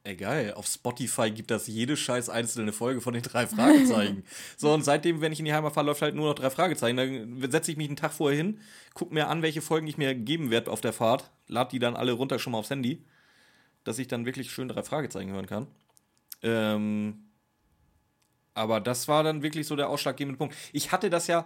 ey 0.03 0.15
geil, 0.15 0.53
auf 0.53 0.67
Spotify 0.67 1.31
gibt 1.31 1.51
das 1.51 1.67
jede 1.67 1.97
scheiß 1.97 2.29
einzelne 2.29 2.73
Folge 2.73 3.01
von 3.01 3.13
den 3.13 3.23
drei 3.23 3.47
Fragezeichen. 3.47 4.23
so, 4.57 4.73
und 4.73 4.83
seitdem, 4.83 5.21
wenn 5.21 5.31
ich 5.31 5.39
in 5.39 5.45
die 5.45 5.53
Heimat 5.53 5.73
fahre, 5.73 5.87
läuft 5.87 6.01
halt 6.01 6.15
nur 6.15 6.27
noch 6.27 6.35
drei 6.35 6.49
Fragezeichen. 6.49 6.97
Dann 6.97 7.51
setze 7.51 7.71
ich 7.71 7.77
mich 7.77 7.87
einen 7.87 7.95
Tag 7.95 8.13
vorher 8.13 8.37
hin, 8.37 8.59
gucke 8.93 9.13
mir 9.13 9.27
an, 9.27 9.41
welche 9.41 9.61
Folgen 9.61 9.87
ich 9.87 9.97
mir 9.97 10.13
geben 10.15 10.51
werde 10.51 10.71
auf 10.71 10.81
der 10.81 10.93
Fahrt, 10.93 11.31
lade 11.47 11.71
die 11.71 11.79
dann 11.79 11.95
alle 11.95 12.13
runter 12.13 12.39
schon 12.39 12.51
mal 12.51 12.59
aufs 12.59 12.69
Handy 12.69 13.03
dass 13.85 13.97
ich 13.99 14.07
dann 14.07 14.25
wirklich 14.25 14.51
schön 14.51 14.67
drei 14.67 14.83
Fragezeichen 14.83 15.31
hören 15.31 15.47
kann. 15.47 15.67
Ähm, 16.43 17.29
Aber 18.53 18.81
das 18.81 19.07
war 19.07 19.23
dann 19.23 19.41
wirklich 19.41 19.67
so 19.67 19.75
der 19.75 19.89
ausschlaggebende 19.89 20.37
Punkt. 20.37 20.55
Ich 20.73 20.91
hatte 20.91 21.09
das 21.09 21.27
ja 21.27 21.45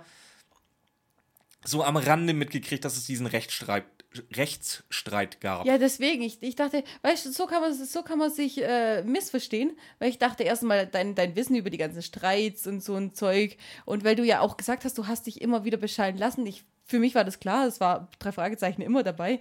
so 1.65 1.84
am 1.84 1.98
Rande 1.98 2.34
mitgekriegt, 2.34 2.86
dass 2.86 2.98
es 2.98 3.05
diesen 3.05 3.27
Rechtsstreit, 3.27 3.86
Rechtsstreit 4.31 5.41
gab. 5.41 5.65
Ja, 5.65 5.77
deswegen. 5.77 6.24
Ich, 6.24 6.41
ich 6.41 6.55
dachte, 6.55 6.84
weißt 7.01 7.25
du, 7.25 7.31
so 7.31 7.46
kann 7.46 7.62
man, 7.62 7.74
so 7.74 8.01
kann 8.01 8.17
man 8.17 8.31
sich 8.31 8.62
äh, 8.63 9.03
missverstehen, 9.03 9.77
weil 10.00 10.10
ich 10.10 10.17
dachte 10.17 10.43
erstmal, 10.43 10.88
dein, 10.88 11.15
dein 11.15 11.36
Wissen 11.36 11.55
über 11.55 11.69
die 11.69 11.77
ganzen 11.77 12.01
Streits 12.01 12.65
und 12.65 12.84
so 12.84 12.96
ein 12.96 13.13
Zeug 13.13 13.58
und 13.86 14.03
weil 14.03 14.15
du 14.15 14.24
ja 14.24 14.39
auch 14.39 14.55
gesagt 14.58 14.86
hast, 14.86 14.98
du 14.98 15.08
hast 15.08 15.27
dich 15.27 15.41
immer 15.41 15.65
wieder 15.65 15.77
bescheiden 15.77 16.19
lassen. 16.19 16.46
Ich, 16.48 16.63
für 16.86 17.00
mich 17.00 17.13
war 17.13 17.24
das 17.25 17.39
klar, 17.39 17.67
es 17.67 17.79
war 17.79 18.10
drei 18.19 18.31
Fragezeichen 18.31 18.81
immer 18.81 19.03
dabei. 19.03 19.39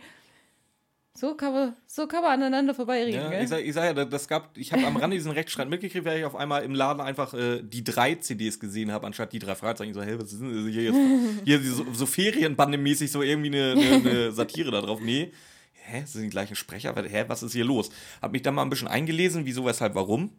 So 1.15 1.35
kann 1.35 1.53
man, 1.53 1.77
so 1.87 2.07
kann 2.07 2.23
man 2.23 2.33
aneinander 2.33 2.75
vorbeireden. 2.75 3.21
Ja, 3.21 3.31
gell? 3.31 3.43
ich 3.43 3.49
sag, 3.49 3.61
ich 3.61 3.75
sag 3.75 3.97
ja, 3.97 4.05
das 4.05 4.29
gab, 4.29 4.57
ich 4.57 4.73
habe 4.73 4.87
am 4.87 4.97
Rande 4.97 5.17
diesen 5.17 5.33
Rechtsstreit 5.33 5.69
mitgekriegt, 5.69 6.05
weil 6.05 6.21
ich 6.21 6.25
auf 6.25 6.37
einmal 6.37 6.63
im 6.63 6.75
Laden 6.75 7.01
einfach 7.01 7.35
äh, 7.35 7.61
die 7.61 7.83
drei 7.83 8.15
CDs 8.15 8.61
gesehen 8.61 8.93
habe, 8.93 9.05
anstatt 9.05 9.33
die 9.33 9.41
drei 9.41 9.57
Fragezeichen. 9.57 9.91
Ich 9.91 9.97
so, 9.97 10.03
hey, 10.03 10.17
was 10.17 10.33
ist 10.33 10.41
denn 10.41 10.69
hier 10.69 10.83
jetzt? 10.83 10.99
Hier 11.45 11.61
so, 11.61 11.87
so 11.93 12.07
Ferienbande-mäßig 12.07 13.11
so 13.11 13.23
irgendwie 13.23 13.49
eine, 13.49 13.73
eine, 13.73 14.11
eine 14.11 14.33
Satire 14.33 14.71
da 14.71 14.81
drauf. 14.81 15.01
Nee, 15.01 15.33
hä, 15.73 16.05
sind 16.07 16.23
die 16.23 16.31
gleichen 16.31 16.55
Sprecher? 16.55 16.95
Hä, 16.95 17.25
was 17.27 17.43
ist 17.43 17.53
hier 17.53 17.65
los? 17.65 17.91
Hab 18.23 18.31
mich 18.33 18.43
dann 18.43 18.55
mal 18.55 18.63
ein 18.63 18.71
bisschen 18.71 18.89
eingelesen, 18.89 19.45
wieso, 19.45 19.65
weshalb, 19.65 19.97
warum. 19.97 20.31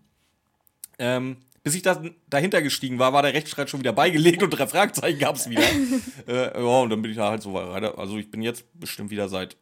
Ähm, 0.98 1.38
bis 1.64 1.76
ich 1.76 1.82
da, 1.82 2.02
dahinter 2.30 2.62
gestiegen 2.62 3.00
war, 3.00 3.14
war 3.14 3.22
der 3.22 3.34
Rechtsstreit 3.34 3.70
schon 3.70 3.82
wieder 3.82 3.94
beigelegt 3.94 4.44
und 4.44 4.52
drei 4.52 4.68
Fragezeichen 4.68 5.20
gab 5.20 5.36
es 5.36 5.50
wieder. 5.50 5.64
äh, 6.28 6.58
ja, 6.58 6.80
und 6.80 6.90
dann 6.90 7.02
bin 7.02 7.12
ich 7.12 7.18
da 7.18 7.32
halt 7.32 7.42
so 7.42 7.54
weiter. 7.54 7.98
Also 7.98 8.18
ich 8.18 8.32
bin 8.32 8.42
jetzt 8.42 8.66
bestimmt 8.80 9.12
wieder 9.12 9.28
seit 9.28 9.58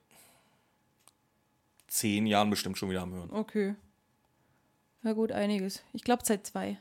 zehn 1.87 2.25
Jahren 2.25 2.49
bestimmt 2.49 2.77
schon 2.77 2.89
wieder 2.89 3.01
am 3.01 3.13
Hören. 3.13 3.31
Okay. 3.31 3.75
Na 5.01 5.13
gut, 5.13 5.31
einiges. 5.31 5.83
Ich 5.93 6.03
glaube 6.03 6.23
seit 6.25 6.45
zwei. 6.45 6.77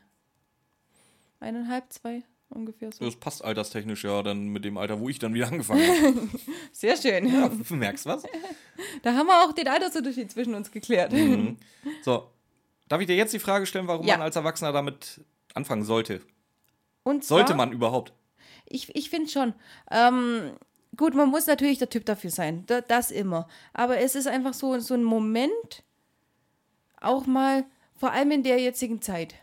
Eineinhalb, 1.40 1.92
zwei 1.92 2.22
ungefähr 2.48 2.92
so. 2.92 3.04
Das 3.04 3.16
passt 3.16 3.44
alterstechnisch 3.44 4.04
ja 4.04 4.22
dann 4.22 4.48
mit 4.48 4.64
dem 4.64 4.78
Alter, 4.78 5.00
wo 5.00 5.08
ich 5.08 5.18
dann 5.18 5.34
wieder 5.34 5.48
angefangen 5.48 5.82
habe. 5.86 6.28
Sehr 6.72 6.96
schön. 6.96 7.26
ja, 7.26 7.48
du 7.48 7.74
merkst 7.74 8.06
was? 8.06 8.22
Da 9.02 9.14
haben 9.14 9.26
wir 9.26 9.44
auch 9.44 9.52
den 9.52 9.68
Altersunterschied 9.68 10.30
zwischen 10.30 10.54
uns 10.54 10.70
geklärt. 10.70 11.12
Mhm. 11.12 11.56
So, 12.02 12.30
darf 12.88 13.00
ich 13.00 13.06
dir 13.06 13.16
jetzt 13.16 13.32
die 13.34 13.38
Frage 13.38 13.66
stellen, 13.66 13.86
warum 13.88 14.06
Ja. 14.06 14.14
man 14.14 14.22
als 14.22 14.36
Erwachsener 14.36 14.72
damit 14.72 15.20
anfangen 15.54 15.84
sollte? 15.84 16.20
Und 17.02 17.24
zwar, 17.24 17.38
Sollte 17.38 17.54
man 17.54 17.72
überhaupt? 17.72 18.12
Ich, 18.66 18.94
ich 18.94 19.10
finde 19.10 19.28
schon. 19.30 19.54
Ähm, 19.90 20.52
gut, 20.96 21.14
man 21.14 21.28
muss 21.28 21.46
natürlich 21.46 21.78
der 21.78 21.90
Typ 21.90 22.04
dafür 22.04 22.30
sein. 22.30 22.64
Da, 22.66 22.80
das 22.80 23.10
immer. 23.10 23.48
Aber 23.72 23.98
es 23.98 24.14
ist 24.14 24.26
einfach 24.26 24.54
so, 24.54 24.78
so 24.78 24.94
ein 24.94 25.04
Moment, 25.04 25.84
auch 27.00 27.26
mal, 27.26 27.64
vor 27.94 28.12
allem 28.12 28.30
in 28.30 28.42
der 28.42 28.60
jetzigen 28.60 29.00
Zeit. 29.00 29.34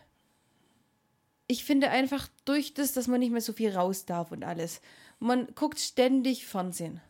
Ich 1.47 1.63
finde 1.63 1.89
einfach 1.89 2.27
durch 2.45 2.73
das, 2.73 2.93
dass 2.93 3.07
man 3.07 3.19
nicht 3.19 3.31
mehr 3.31 3.41
so 3.41 3.53
viel 3.53 3.75
raus 3.75 4.05
darf 4.05 4.31
und 4.31 4.43
alles. 4.43 4.81
Man 5.19 5.47
guckt 5.55 5.79
ständig 5.79 6.45
Fernsehen. 6.45 7.01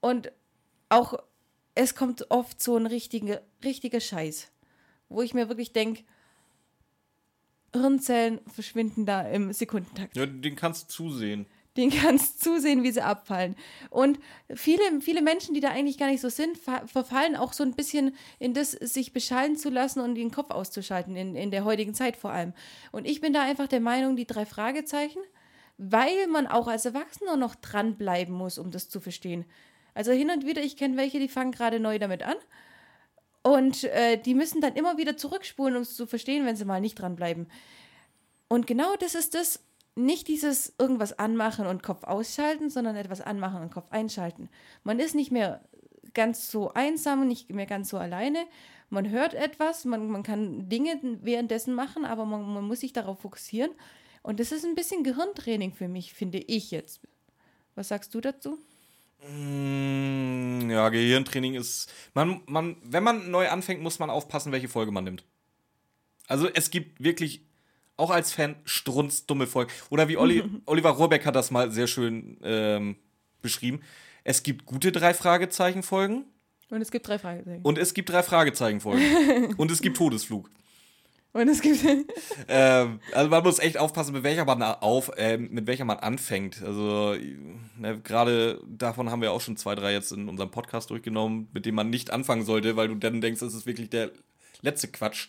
Und 0.00 0.32
auch, 0.88 1.14
es 1.74 1.94
kommt 1.94 2.30
oft 2.30 2.62
so 2.62 2.76
ein 2.76 2.86
richtiger, 2.86 3.42
richtiger 3.62 4.00
Scheiß. 4.00 4.50
Wo 5.08 5.22
ich 5.22 5.34
mir 5.34 5.48
wirklich 5.48 5.72
denke, 5.72 6.04
Hirnzellen 7.72 8.40
verschwinden 8.46 9.06
da 9.06 9.22
im 9.22 9.52
Sekundentakt 9.52 10.16
Ja, 10.16 10.26
den 10.26 10.56
kannst 10.56 10.84
du 10.84 10.88
zusehen. 10.88 11.46
Den 11.76 11.90
kannst 11.90 12.40
zusehen, 12.42 12.82
wie 12.82 12.90
sie 12.90 13.02
abfallen. 13.02 13.56
Und 13.90 14.18
viele, 14.54 15.00
viele 15.00 15.22
Menschen, 15.22 15.54
die 15.54 15.60
da 15.60 15.70
eigentlich 15.70 15.98
gar 15.98 16.08
nicht 16.08 16.20
so 16.20 16.28
sind, 16.28 16.58
ver 16.58 16.86
verfallen 16.86 17.36
auch 17.36 17.52
so 17.52 17.62
ein 17.62 17.74
bisschen 17.74 18.16
in 18.38 18.54
das, 18.54 18.72
sich 18.72 19.12
beschallen 19.12 19.56
zu 19.56 19.70
lassen 19.70 20.00
und 20.00 20.14
den 20.14 20.30
Kopf 20.30 20.50
auszuschalten, 20.50 21.16
in, 21.16 21.36
in 21.36 21.50
der 21.50 21.64
heutigen 21.64 21.94
Zeit 21.94 22.16
vor 22.16 22.30
allem. 22.30 22.52
Und 22.92 23.06
ich 23.06 23.20
bin 23.20 23.32
da 23.32 23.42
einfach 23.42 23.68
der 23.68 23.80
Meinung, 23.80 24.16
die 24.16 24.26
drei 24.26 24.46
Fragezeichen, 24.46 25.20
weil 25.78 26.26
man 26.26 26.46
auch 26.46 26.68
als 26.68 26.84
Erwachsener 26.84 27.36
noch 27.36 27.54
dranbleiben 27.54 28.34
muss, 28.34 28.58
um 28.58 28.70
das 28.70 28.88
zu 28.88 29.00
verstehen. 29.00 29.44
Also 29.94 30.12
hin 30.12 30.30
und 30.30 30.46
wieder, 30.46 30.62
ich 30.62 30.76
kenne 30.76 30.96
welche, 30.96 31.18
die 31.18 31.28
fangen 31.28 31.52
gerade 31.52 31.80
neu 31.80 31.98
damit 31.98 32.22
an. 32.22 32.36
Und 33.42 33.84
äh, 33.84 34.18
die 34.18 34.34
müssen 34.34 34.60
dann 34.60 34.74
immer 34.74 34.98
wieder 34.98 35.16
zurückspulen, 35.16 35.76
um 35.76 35.82
es 35.82 35.96
zu 35.96 36.06
verstehen, 36.06 36.44
wenn 36.44 36.56
sie 36.56 36.66
mal 36.66 36.80
nicht 36.80 36.96
dranbleiben. 36.96 37.48
Und 38.48 38.66
genau 38.66 38.96
das 38.96 39.14
ist 39.14 39.34
das, 39.34 39.60
nicht 39.94 40.28
dieses 40.28 40.74
irgendwas 40.78 41.18
anmachen 41.18 41.66
und 41.66 41.82
Kopf 41.82 42.04
ausschalten, 42.04 42.70
sondern 42.70 42.96
etwas 42.96 43.20
anmachen 43.20 43.62
und 43.62 43.72
Kopf 43.72 43.90
einschalten. 43.90 44.48
Man 44.84 44.98
ist 44.98 45.14
nicht 45.14 45.30
mehr 45.32 45.60
ganz 46.14 46.50
so 46.50 46.72
einsam, 46.72 47.26
nicht 47.26 47.50
mehr 47.52 47.66
ganz 47.66 47.88
so 47.90 47.98
alleine. 47.98 48.44
Man 48.88 49.08
hört 49.10 49.34
etwas, 49.34 49.84
man, 49.84 50.08
man 50.08 50.22
kann 50.22 50.68
Dinge 50.68 50.98
währenddessen 51.22 51.74
machen, 51.74 52.04
aber 52.04 52.24
man, 52.24 52.52
man 52.52 52.64
muss 52.64 52.80
sich 52.80 52.92
darauf 52.92 53.20
fokussieren. 53.20 53.70
Und 54.22 54.40
das 54.40 54.52
ist 54.52 54.64
ein 54.64 54.74
bisschen 54.74 55.04
Gehirntraining 55.04 55.72
für 55.72 55.88
mich, 55.88 56.12
finde 56.12 56.38
ich 56.38 56.70
jetzt. 56.70 57.00
Was 57.74 57.88
sagst 57.88 58.14
du 58.14 58.20
dazu? 58.20 58.58
Mm, 59.28 60.70
Ja, 60.70 60.88
Gehirntraining 60.88 61.54
ist. 61.54 61.92
Man, 62.14 62.42
man, 62.46 62.76
wenn 62.82 63.02
man 63.02 63.30
neu 63.30 63.48
anfängt, 63.48 63.82
muss 63.82 63.98
man 63.98 64.10
aufpassen, 64.10 64.52
welche 64.52 64.68
Folge 64.68 64.92
man 64.92 65.04
nimmt. 65.04 65.24
Also 66.26 66.48
es 66.48 66.70
gibt 66.70 67.02
wirklich, 67.02 67.42
auch 68.00 68.10
als 68.10 68.32
Fan, 68.32 68.56
strunzdumme 68.64 69.46
Folgen. 69.46 69.70
Oder 69.90 70.08
wie 70.08 70.16
Olli, 70.16 70.42
Oliver 70.66 70.90
Rohrbeck 70.90 71.26
hat 71.26 71.36
das 71.36 71.50
mal 71.50 71.70
sehr 71.70 71.86
schön 71.86 72.38
ähm, 72.42 72.96
beschrieben. 73.42 73.80
Es 74.24 74.42
gibt 74.42 74.66
gute 74.66 74.92
drei 74.92 75.14
Fragezeichen 75.14 75.82
Folgen 75.82 76.24
Und 76.70 76.82
es 76.82 76.90
gibt 76.90 77.06
drei 77.08 77.18
Fragezeichen. 77.18 77.62
und 77.62 77.78
es 77.78 77.94
gibt 77.94 78.10
drei 78.10 78.22
Fragezeichen 78.22 78.80
Folgen 78.80 79.54
und 79.56 79.70
es 79.70 79.80
gibt 79.80 79.96
Todesflug. 79.96 80.50
Und 81.32 81.48
es 81.48 81.60
gibt. 81.60 81.78
ähm, 82.48 82.98
also 83.12 83.30
man 83.30 83.44
muss 83.44 83.60
echt 83.60 83.78
aufpassen, 83.78 84.12
mit 84.12 84.24
welcher 84.24 84.44
man 84.44 84.62
auf, 84.62 85.12
äh, 85.16 85.36
mit 85.36 85.66
welcher 85.68 85.84
man 85.84 85.98
anfängt. 85.98 86.60
Also 86.62 87.14
ne, 87.76 88.00
gerade 88.02 88.60
davon 88.66 89.10
haben 89.10 89.22
wir 89.22 89.30
auch 89.30 89.40
schon 89.40 89.56
zwei, 89.56 89.76
drei 89.76 89.92
jetzt 89.92 90.10
in 90.10 90.28
unserem 90.28 90.50
Podcast 90.50 90.90
durchgenommen, 90.90 91.48
mit 91.52 91.66
dem 91.66 91.76
man 91.76 91.88
nicht 91.88 92.10
anfangen 92.10 92.44
sollte, 92.44 92.76
weil 92.76 92.88
du 92.88 92.96
dann 92.96 93.20
denkst, 93.20 93.40
das 93.40 93.54
ist 93.54 93.66
wirklich 93.66 93.90
der 93.90 94.10
letzte 94.62 94.88
Quatsch. 94.88 95.28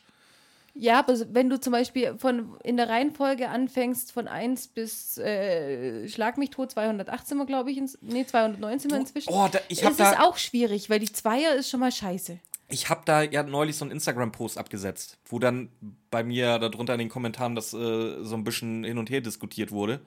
Ja, 0.74 1.00
aber 1.00 1.16
wenn 1.34 1.50
du 1.50 1.60
zum 1.60 1.74
Beispiel 1.74 2.18
von, 2.18 2.56
in 2.64 2.78
der 2.78 2.88
Reihenfolge 2.88 3.50
anfängst 3.50 4.12
von 4.12 4.28
1 4.28 4.70
bis 4.70 5.18
äh, 5.18 6.08
Schlag 6.08 6.38
mich 6.38 6.52
tot, 6.52 6.72
208 6.72 7.28
sind 7.28 7.38
wir, 7.38 7.46
glaube 7.46 7.72
ich, 7.72 7.78
ins, 7.78 7.98
nee, 8.02 8.26
209 8.26 8.80
sind 8.80 8.92
wir 8.92 9.00
inzwischen. 9.00 9.34
Oh, 9.34 9.48
da, 9.52 9.60
ich 9.68 9.84
habe 9.84 9.94
es 9.94 10.00
ist 10.00 10.14
da, 10.14 10.24
auch 10.24 10.38
schwierig, 10.38 10.90
weil 10.90 11.00
die 11.00 11.12
Zweier 11.12 11.56
ist 11.56 11.70
schon 11.70 11.82
mal 11.82 11.92
scheiße. 11.92 12.40
ich 12.70 12.90
hab 12.90 13.06
da 13.06 13.22
ja 13.22 13.44
neulich 13.44 13.76
so 13.76 13.84
einen 13.84 13.92
Instagram-Post 13.92 14.58
abgesetzt, 14.58 15.18
wo 15.26 15.40
dann 15.40 15.70
bei 16.10 16.24
mir 16.24 16.58
darunter 16.58 16.94
in 16.94 17.00
den 17.00 17.10
Kommentaren 17.10 17.56
das 17.56 17.74
äh, 17.74 18.24
so 18.24 18.36
ein 18.36 18.46
bisschen 18.46 18.86
hin 18.86 18.98
und 18.98 19.10
her 19.10 19.22
diskutiert 19.22 19.72
wurde. 19.72 20.00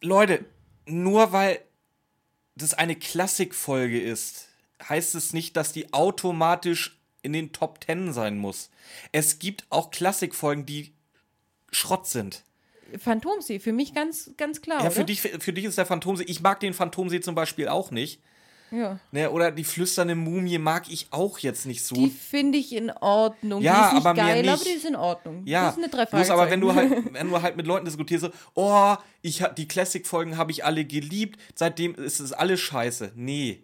Leute, 0.00 0.44
nur 0.86 1.32
weil 1.32 1.60
das 2.54 2.74
eine 2.74 2.94
Klassikfolge 2.94 4.00
ist, 4.00 4.48
heißt 4.88 5.14
es 5.14 5.32
nicht, 5.32 5.56
dass 5.56 5.72
die 5.72 5.92
automatisch 5.92 7.00
in 7.24 7.32
den 7.32 7.52
Top 7.52 7.80
Ten 7.80 8.12
sein 8.12 8.38
muss. 8.38 8.70
Es 9.12 9.38
gibt 9.38 9.64
auch 9.70 9.90
Klassikfolgen, 9.90 10.66
die 10.66 10.92
Schrott 11.70 12.06
sind. 12.06 12.44
Phantomsee, 12.98 13.58
für 13.58 13.72
mich 13.72 13.94
ganz, 13.94 14.30
ganz 14.36 14.60
klar. 14.60 14.78
Ja, 14.78 14.86
oder? 14.86 14.90
für 14.92 15.04
dich, 15.04 15.20
für 15.20 15.52
dich 15.52 15.64
ist 15.64 15.78
der 15.78 15.86
Phantomsee. 15.86 16.24
Ich 16.24 16.40
mag 16.42 16.60
den 16.60 16.74
Phantomsee 16.74 17.20
zum 17.20 17.34
Beispiel 17.34 17.68
auch 17.68 17.90
nicht. 17.90 18.20
Ja. 18.70 18.98
Ne, 19.12 19.30
oder 19.30 19.52
die 19.52 19.62
flüsternde 19.62 20.14
Mumie 20.14 20.58
mag 20.58 20.90
ich 20.90 21.08
auch 21.10 21.38
jetzt 21.38 21.64
nicht 21.66 21.84
so. 21.84 21.94
Die 21.94 22.10
finde 22.10 22.58
ich 22.58 22.74
in 22.74 22.90
Ordnung. 22.90 23.62
Ja, 23.62 23.72
die 23.74 23.86
ist 23.86 23.92
nicht 23.94 24.06
aber 24.06 24.14
geil, 24.14 24.42
nicht. 24.42 24.50
aber 24.50 24.64
die 24.64 24.70
ist 24.70 24.84
in 24.84 24.96
Ordnung. 24.96 25.42
Ja, 25.46 25.66
das 25.66 25.76
ist 25.76 25.94
eine 25.94 26.06
bloß 26.06 26.30
aber 26.30 26.50
wenn 26.50 26.60
du 26.60 26.74
halt, 26.74 26.92
wenn 27.12 27.28
du 27.28 27.40
halt 27.40 27.56
mit 27.56 27.66
Leuten 27.66 27.84
diskutierst, 27.84 28.24
so, 28.24 28.30
oh, 28.54 28.96
ich 29.22 29.42
hab, 29.42 29.54
die 29.54 29.68
Classic-Folgen 29.68 30.36
habe 30.36 30.50
ich 30.50 30.64
alle 30.64 30.84
geliebt, 30.84 31.38
seitdem 31.54 31.94
ist 31.94 32.20
es 32.20 32.32
alles 32.32 32.60
scheiße. 32.60 33.12
Nee. 33.14 33.62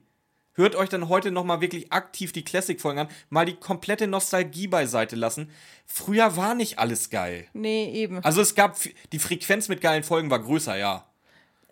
Hört 0.60 0.76
euch 0.76 0.90
dann 0.90 1.08
heute 1.08 1.30
nochmal 1.30 1.62
wirklich 1.62 1.90
aktiv 1.90 2.32
die 2.32 2.44
Classic-Folgen 2.44 2.98
an, 2.98 3.08
mal 3.30 3.46
die 3.46 3.54
komplette 3.54 4.06
Nostalgie 4.06 4.66
beiseite 4.66 5.16
lassen. 5.16 5.50
Früher 5.86 6.36
war 6.36 6.54
nicht 6.54 6.78
alles 6.78 7.08
geil. 7.08 7.46
Nee, 7.54 7.90
eben. 7.94 8.22
Also 8.22 8.42
es 8.42 8.54
gab, 8.54 8.76
die 9.10 9.18
Frequenz 9.18 9.68
mit 9.68 9.80
geilen 9.80 10.02
Folgen 10.02 10.30
war 10.30 10.38
größer, 10.38 10.76
ja. 10.76 11.06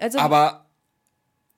Also, 0.00 0.18
Aber 0.18 0.64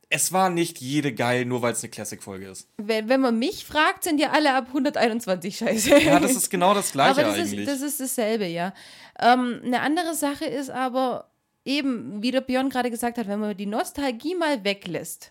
es 0.09 0.33
war 0.33 0.51
nicht 0.51 0.81
jede 0.81 1.14
geil, 1.14 1.45
nur 1.45 1.62
weil 1.62 1.73
es 1.73 1.85
eine 1.85 1.90
Classic-Folge 1.90 2.49
ist. 2.49 2.69
wenn, 2.79 3.09
wenn 3.09 3.21
man 3.21 3.38
mich 3.38 3.64
fragt, 3.64 4.03
sind 4.03 4.21
ja 4.21 4.31
alle 4.31 4.53
ab 4.53 4.66
121 4.66 5.57
scheiße. 5.57 5.99
Ja, 6.03 6.19
das 6.19 6.33
ist 6.33 6.51
genau 6.51 6.75
das 6.75 6.90
Gleiche 6.90 7.21
aber 7.21 7.23
das 7.23 7.38
eigentlich. 7.38 7.61
Ist, 7.61 7.69
das 7.69 7.81
ist 7.81 8.01
dasselbe, 8.01 8.47
ja. 8.47 8.75
Ähm, 9.21 9.61
eine 9.64 9.83
andere 9.83 10.16
Sache 10.16 10.47
ist 10.47 10.71
aber 10.71 11.31
eben, 11.64 12.25
wie 12.25 12.33
der 12.33 12.40
Björn 12.40 12.71
gerade 12.71 12.90
gesagt 12.90 13.19
hat, 13.19 13.29
wenn 13.29 13.38
man 13.38 13.57
die 13.57 13.66
Nostalgie 13.66 14.35
mal 14.35 14.64
weglässt, 14.64 15.31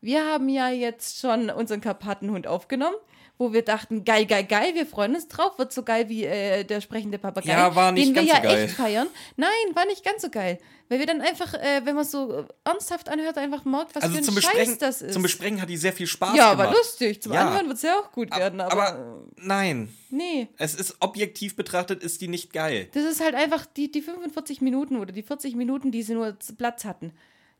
wir 0.00 0.24
haben 0.26 0.48
ja 0.48 0.68
jetzt 0.70 1.20
schon 1.20 1.50
unseren 1.50 1.80
Karpatenhund 1.80 2.46
aufgenommen, 2.46 2.96
wo 3.38 3.54
wir 3.54 3.62
dachten, 3.62 4.04
geil, 4.04 4.26
geil, 4.26 4.44
geil, 4.44 4.74
wir 4.74 4.84
freuen 4.84 5.14
uns 5.14 5.26
drauf, 5.26 5.58
wird 5.58 5.72
so 5.72 5.82
geil 5.82 6.10
wie 6.10 6.24
äh, 6.24 6.62
der 6.62 6.82
sprechende 6.82 7.18
Papagei, 7.18 7.50
Ja, 7.52 7.74
war 7.74 7.90
nicht 7.90 8.08
den 8.08 8.14
wir 8.14 8.20
ganz 8.22 8.28
ja 8.28 8.36
so 8.36 8.42
geil. 8.42 8.64
echt 8.66 8.74
feiern. 8.74 9.06
Nein, 9.36 9.48
war 9.72 9.86
nicht 9.86 10.04
ganz 10.04 10.20
so 10.20 10.28
geil, 10.28 10.58
weil 10.90 10.98
wir 10.98 11.06
dann 11.06 11.22
einfach, 11.22 11.54
äh, 11.54 11.80
wenn 11.84 11.94
man 11.94 12.04
so 12.04 12.46
ernsthaft 12.64 13.08
anhört, 13.08 13.38
einfach 13.38 13.64
merkt, 13.64 13.94
was 13.96 14.02
Also 14.02 14.14
für 14.16 14.20
ein 14.20 14.24
zum 14.24 14.34
Scheiß 14.34 14.44
Besprechen, 14.44 14.76
das 14.80 15.00
ist. 15.00 15.14
zum 15.14 15.22
Besprechen 15.22 15.62
hat 15.62 15.70
die 15.70 15.78
sehr 15.78 15.94
viel 15.94 16.06
Spaß 16.06 16.36
ja, 16.36 16.50
gemacht. 16.50 16.68
war 16.68 16.74
lustig. 16.74 17.22
Zum 17.22 17.32
Ja. 17.32 17.46
Anhören 17.46 17.66
wird 17.68 17.76
es 17.78 17.82
ja 17.82 17.98
auch 17.98 18.12
gut 18.12 18.30
werden, 18.36 18.60
aber, 18.60 18.72
aber 18.88 19.22
nein, 19.36 19.88
nee. 20.10 20.48
es 20.58 20.74
ist 20.74 20.96
objektiv 21.00 21.56
betrachtet, 21.56 22.02
ist 22.02 22.20
die 22.20 22.28
nicht 22.28 22.52
geil. 22.52 22.88
Das 22.92 23.04
ist 23.04 23.22
halt 23.22 23.34
einfach 23.34 23.64
die, 23.64 23.90
die 23.90 24.02
45 24.02 24.60
Minuten 24.60 24.96
oder 24.96 25.12
die 25.12 25.22
40 25.22 25.56
Minuten, 25.56 25.90
die 25.92 26.02
sie 26.02 26.12
nur 26.12 26.36
Platz 26.58 26.84
hatten. 26.84 27.12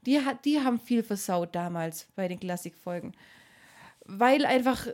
Die, 0.07 0.19
die 0.45 0.61
haben 0.61 0.79
viel 0.79 1.03
versaut 1.03 1.55
damals 1.55 2.07
bei 2.17 2.29
den 2.29 2.41
Klassikfolgen. 2.41 3.13
Weil 4.13 4.45
einfach 4.45 4.89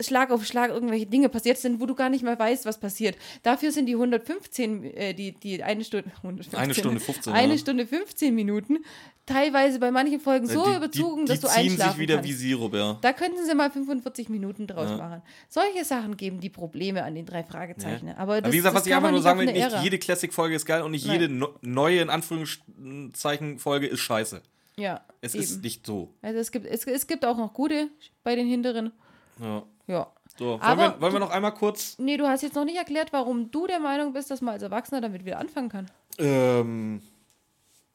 Schlag 0.00 0.30
auf 0.30 0.44
Schlag 0.44 0.70
irgendwelche 0.70 1.06
Dinge 1.06 1.28
passiert 1.28 1.58
sind, 1.58 1.80
wo 1.80 1.86
du 1.86 1.94
gar 1.94 2.08
nicht 2.08 2.22
mehr 2.22 2.38
weißt, 2.38 2.66
was 2.66 2.78
passiert. 2.78 3.16
Dafür 3.42 3.72
sind 3.72 3.86
die 3.86 3.94
115, 3.94 4.84
äh, 4.84 5.14
die, 5.14 5.32
die 5.32 5.62
eine 5.62 5.84
Stunde, 5.84 6.10
115, 6.16 6.58
Eine 6.58 6.74
Stunde 6.74 7.00
15, 7.00 7.32
eine 7.32 7.52
ja. 7.52 7.58
Stunde 7.58 7.86
15 7.86 8.34
Minuten, 8.34 8.78
teilweise 9.26 9.78
bei 9.78 9.90
manchen 9.90 10.20
Folgen 10.20 10.46
so 10.46 10.64
die, 10.64 10.76
überzogen, 10.76 11.26
die, 11.26 11.28
dass 11.32 11.40
die 11.40 11.46
du 11.46 11.52
ziehen 11.52 11.70
einschlafen 11.70 11.90
sich 11.92 11.98
wieder 12.00 12.14
kannst. 12.16 12.30
wie 12.30 12.32
Sirup, 12.32 12.74
ja. 12.74 12.98
Da 13.00 13.12
könnten 13.12 13.44
sie 13.44 13.54
mal 13.54 13.70
45 13.70 14.28
Minuten 14.28 14.66
draus 14.66 14.90
machen. 14.96 15.22
Solche 15.48 15.84
Sachen 15.84 16.16
geben 16.16 16.40
die 16.40 16.50
Probleme 16.50 17.02
an 17.02 17.14
den 17.14 17.26
drei 17.26 17.42
Fragezeichen. 17.42 18.08
Aber, 18.10 18.36
das, 18.36 18.44
Aber 18.44 18.52
wie 18.52 18.56
gesagt, 18.56 18.74
was 18.76 18.86
ich 18.86 18.94
einfach 18.94 19.10
nur 19.10 19.22
sagen 19.22 19.40
will, 19.40 19.46
nicht 19.46 19.56
Ära. 19.56 19.82
jede 19.82 19.98
Classic-Folge 19.98 20.54
ist 20.54 20.64
geil 20.66 20.82
und 20.82 20.92
nicht 20.92 21.06
Nein. 21.06 21.20
jede 21.20 21.32
no 21.32 21.48
neue, 21.60 22.00
in 22.00 22.10
Anführungszeichen, 22.10 23.58
Folge 23.58 23.86
ist 23.86 24.00
scheiße. 24.00 24.42
Ja, 24.78 25.04
Es 25.20 25.34
eben. 25.34 25.44
ist 25.44 25.62
nicht 25.62 25.84
so. 25.86 26.14
Also 26.22 26.38
es 26.38 26.50
gibt, 26.50 26.66
es, 26.66 26.84
es 26.86 27.06
gibt 27.06 27.24
auch 27.24 27.36
noch 27.36 27.52
gute 27.52 27.88
bei 28.22 28.34
den 28.36 28.46
hinteren. 28.46 28.92
Ja. 29.40 29.62
Ja. 29.86 30.12
So, 30.38 30.44
wollen, 30.50 30.60
Aber 30.60 30.94
wir, 30.94 31.00
wollen 31.00 31.12
wir 31.14 31.20
noch 31.20 31.30
einmal 31.30 31.54
kurz. 31.54 31.98
Nee, 31.98 32.16
du 32.16 32.26
hast 32.28 32.42
jetzt 32.42 32.54
noch 32.54 32.64
nicht 32.64 32.76
erklärt, 32.76 33.12
warum 33.12 33.50
du 33.50 33.66
der 33.66 33.80
Meinung 33.80 34.12
bist, 34.12 34.30
dass 34.30 34.40
man 34.40 34.54
als 34.54 34.62
Erwachsener 34.62 35.00
damit 35.00 35.24
wieder 35.24 35.38
anfangen 35.38 35.68
kann. 35.68 35.90
Ähm, 36.18 37.02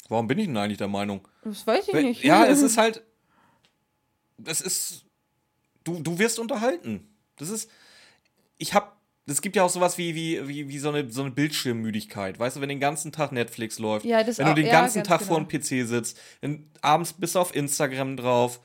warum 0.10 0.28
bin 0.28 0.40
ich 0.40 0.48
denn 0.48 0.58
eigentlich 0.58 0.78
der 0.80 0.88
Meinung? 0.88 1.28
Das 1.44 1.66
weiß 1.66 1.88
ich 1.88 1.94
nicht. 1.94 2.24
Ja, 2.24 2.46
es 2.46 2.62
ist 2.64 2.78
halt. 2.78 3.04
Es 4.44 4.60
ist. 4.62 5.06
Du, 5.84 6.00
du 6.02 6.18
wirst 6.20 6.40
unterhalten. 6.40 7.08
Das 7.38 7.50
ist. 7.50 7.70
Ich 8.58 8.74
hab. 8.74 8.98
Es 9.26 9.42
gibt 9.42 9.56
ja 9.56 9.64
auch 9.64 9.70
sowas 9.70 9.98
wie, 9.98 10.16
wie, 10.16 10.46
wie, 10.48 10.68
wie 10.68 10.80
so, 10.80 10.90
eine, 10.90 11.10
so 11.10 11.22
eine 11.22 11.32
Bildschirmmüdigkeit. 11.32 12.40
Weißt 12.40 12.58
du, 12.58 12.62
wenn 12.62 12.68
den 12.70 12.82
ganzen 12.82 13.12
Tag 13.14 13.32
Netflix 13.32 13.80
läuft, 13.80 14.06
Ja, 14.06 14.18
wenn 14.26 14.34
du 14.36 14.46
auch- 14.52 14.54
den 14.56 14.66
ja, 14.66 14.72
ganzen 14.72 14.98
ganz 15.00 15.08
Tag 15.08 15.20
genau. 15.20 15.36
vor 15.36 15.44
dem 15.46 15.48
PC 15.48 15.88
sitzt, 15.88 16.20
wenn 16.42 16.70
abends 16.82 17.14
bist 17.14 17.36
du 17.36 17.40
auf 17.40 17.56
Instagram 17.56 18.18
drauf, 18.18 18.60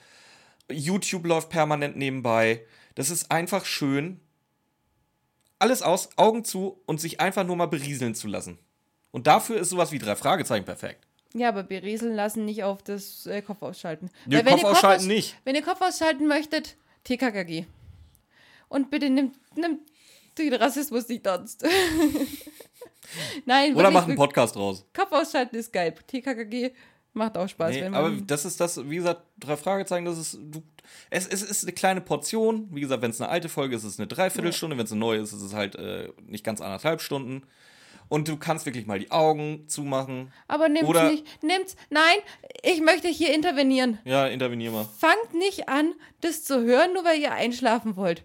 YouTube 0.71 1.25
läuft 1.27 1.49
permanent 1.51 1.97
nebenbei. 1.97 2.65
Das 2.97 3.11
ist 3.11 3.31
einfach 3.31 3.65
schön. 3.65 4.21
Alles 5.61 5.83
aus, 5.83 6.11
Augen 6.17 6.45
zu 6.45 6.81
und 6.87 7.01
sich 7.01 7.21
einfach 7.21 7.45
nur 7.45 7.57
mal 7.57 7.67
berieseln 7.67 8.15
zu 8.15 8.27
lassen. 8.29 8.59
Und 9.11 9.27
dafür 9.27 9.59
ist 9.59 9.71
sowas 9.71 9.93
wie 9.93 9.99
drei 9.99 10.15
Fragezeichen 10.17 10.65
perfekt. 10.65 11.07
Ja, 11.35 11.49
aber 11.51 11.63
berieseln 11.63 12.15
lassen 12.15 12.45
nicht 12.45 12.65
auf 12.65 12.83
das 12.83 13.27
äh, 13.27 13.43
Kopf 13.43 13.63
ausschalten. 13.63 14.11
Nee, 14.27 14.43
Kopf 14.43 14.61
ihr 14.63 14.69
ausschalten 14.71 15.03
aus- 15.03 15.07
nicht. 15.07 15.37
Wenn 15.45 15.55
ihr 15.55 15.63
Kopf 15.63 15.81
ausschalten 15.81 16.27
möchtet, 16.27 16.77
TKKG. 17.05 17.67
Und 18.69 18.91
bitte 18.91 19.09
nimmt, 19.11 19.37
nimmt 19.57 19.81
den 20.39 20.55
Rassismus 20.55 21.09
nicht 21.09 21.27
ernst. 21.27 21.65
Nein, 23.47 23.75
Oder 23.75 23.91
mach 23.91 24.07
einen 24.07 24.17
Podcast 24.17 24.57
draus. 24.57 24.85
Kopf 24.95 25.13
ausschalten 25.13 25.57
ist 25.57 25.73
geil. 25.73 25.95
TKKG 26.07 26.73
macht 27.15 27.37
auch 27.39 27.49
Spaß. 27.49 27.75
Nee, 27.75 27.85
aber 27.87 28.11
das 28.11 28.45
ist 28.45 28.61
das, 28.61 28.89
wie 28.89 28.97
gesagt, 28.97 29.23
drei 29.39 29.57
Fragezeichen, 29.57 30.05
das 30.05 30.19
ist, 30.19 30.39
du, 30.41 30.63
es, 31.11 31.27
es 31.27 31.43
ist 31.43 31.65
eine 31.65 31.73
kleine 31.73 32.01
Portion. 32.01 32.69
Wie 32.71 32.81
gesagt, 32.81 33.03
wenn 33.03 33.11
es 33.11 33.21
eine 33.21 33.31
alte 33.31 33.49
Folge 33.49 33.77
ist, 33.77 33.85
ist 33.85 33.95
es 33.95 33.99
eine 33.99 34.07
Dreiviertelstunde. 34.09 34.77
Wenn 34.77 34.85
es 34.85 34.93
eine 34.93 35.01
neue 35.01 35.21
ist, 35.21 35.33
ist 35.33 35.43
es 35.43 35.55
halt 35.55 35.75
äh, 35.77 36.11
nicht 36.27 36.45
ganz 36.45 36.61
anderthalb 36.61 37.01
Stunden. 37.01 37.43
Und 38.11 38.27
du 38.29 38.39
kannst 38.39 38.65
wirklich 38.65 38.87
mal 38.87 38.99
die 38.99 39.11
Augen 39.11 39.65
zumachen. 39.69 40.33
aber 40.47 40.69
nimmt's 40.71 40.89
oder- 40.89 41.11
nicht. 41.11 41.25
Nimmt's. 41.43 41.77
Nein, 41.91 42.17
ich 42.63 42.81
möchte 42.81 43.09
hier 43.09 43.35
intervenieren. 43.35 43.99
Ja, 44.05 44.27
intervenier 44.27 44.71
mal. 44.71 44.87
Fangt 44.99 45.35
nicht 45.35 45.69
an, 45.69 45.93
das 46.23 46.43
zu 46.45 46.63
hören, 46.63 46.95
nur 46.95 47.05
weil 47.05 47.21
ihr 47.21 47.33
einschlafen 47.33 47.97
wollt. 47.97 48.25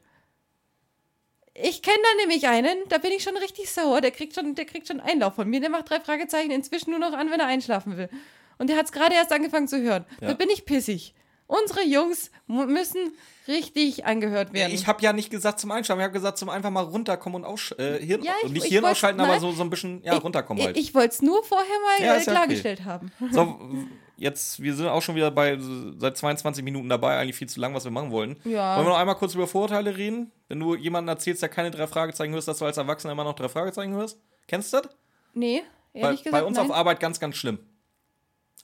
Ich 1.55 1.81
kenne 1.83 1.97
da 2.01 2.21
nämlich 2.21 2.47
einen, 2.47 2.77
da 2.89 2.97
bin 2.97 3.11
ich 3.11 3.21
schon 3.23 3.37
richtig 3.37 3.71
sauer. 3.71 4.01
Der 4.01 4.11
kriegt 4.11 4.33
schon, 4.33 4.55
der 4.55 4.65
kriegt 4.65 4.87
schon 4.87 4.99
Einlauf 4.99 5.35
von 5.35 5.47
mir. 5.49 5.59
Der 5.59 5.69
macht 5.69 5.89
drei 5.89 5.99
Fragezeichen 5.99 6.51
inzwischen 6.51 6.89
nur 6.91 6.99
noch 6.99 7.13
an, 7.13 7.29
wenn 7.29 7.39
er 7.39 7.45
einschlafen 7.47 7.95
will. 7.97 8.09
Und 8.57 8.69
der 8.69 8.77
hat 8.77 8.85
es 8.85 8.91
gerade 8.91 9.13
erst 9.13 9.31
angefangen 9.31 9.67
zu 9.67 9.81
hören. 9.81 10.05
Da 10.19 10.29
Ja. 10.29 10.33
bin 10.33 10.49
ich 10.49 10.65
pissig. 10.65 11.13
Unsere 11.47 11.84
Jungs 11.84 12.32
müssen 12.47 13.13
richtig 13.47 14.06
angehört 14.06 14.53
werden. 14.53 14.73
Ich 14.73 14.88
habe 14.88 15.01
ja 15.01 15.13
nicht 15.13 15.29
gesagt 15.29 15.60
zum 15.60 15.71
Einschlafen, 15.71 15.99
ich 15.99 16.03
habe 16.06 16.13
gesagt 16.13 16.38
zum 16.38 16.49
einfach 16.49 16.69
mal 16.69 16.82
runterkommen 16.84 17.43
und 17.43 17.45
aussch 17.47 17.73
äh, 17.77 17.99
Hirn 18.03 18.23
Ja, 18.23 18.34
ich- 18.43 18.51
nicht 18.51 18.65
ich 18.65 18.71
Hirn 18.71 18.86
ausschalten, 18.86 19.19
aber 19.19 19.39
so, 19.39 19.51
so 19.51 19.62
ein 19.63 19.69
bisschen 19.69 20.01
ja, 20.03 20.13
runterkommen 20.15 20.63
halt. 20.63 20.77
Ich, 20.77 20.89
ich 20.89 20.95
wollte 20.95 21.10
es 21.15 21.21
nur 21.21 21.43
vorher 21.43 21.67
mal 21.82 22.06
Ja, 22.06 22.13
äh, 22.13 22.15
ja 22.15 22.21
okay. 22.21 22.32
klargestellt 22.32 22.86
haben. 22.86 23.12
So, 23.32 23.60
jetzt, 24.17 24.62
wir 24.62 24.73
sind 24.73 24.88
auch 24.88 25.01
schon 25.01 25.15
wieder 25.15 25.32
bei 25.32 25.58
seit 25.97 26.17
22 26.17 26.63
Minuten 26.63 26.88
dabei, 26.89 27.17
eigentlich 27.17 27.36
viel 27.36 27.49
zu 27.49 27.60
lang, 27.60 27.73
was 27.73 27.84
wir 27.84 27.91
machen 27.91 28.12
wollten. 28.12 28.38
Ja. 28.49 28.77
Wollen 28.77 28.86
wir 28.88 28.91
noch 28.91 28.97
einmal 28.99 29.15
kurz 29.15 29.36
über 29.36 29.47
Vorurteile 29.47 29.97
reden? 29.97 30.32
Wenn 30.47 30.60
du 30.60 30.75
jemanden 30.75 31.10
erzählst, 31.10 31.41
der 31.41 31.49
keine 31.49 31.71
drei 31.71 31.88
Fragezeichen 31.88 32.34
hörst, 32.34 32.47
dass 32.47 32.60
du 32.60 32.65
als 32.65 32.77
Erwachsener 32.77 33.12
immer 33.13 33.23
noch 33.25 33.36
drei 33.36 33.49
Fragezeichen 33.49 33.93
hörst? 33.93 34.17
Kennst 34.47 34.71
du 34.73 34.77
das? 34.82 34.89
Nee, 35.34 35.63
Bei, 35.93 35.99
ehrlich 35.99 36.23
gesagt. 36.23 36.41
bei 36.41 36.47
uns 36.47 36.58
nein. 36.58 36.69
auf 36.69 36.75
Arbeit 36.75 36.99
ganz, 36.99 37.19
ganz 37.19 37.36
schlimm. 37.36 37.60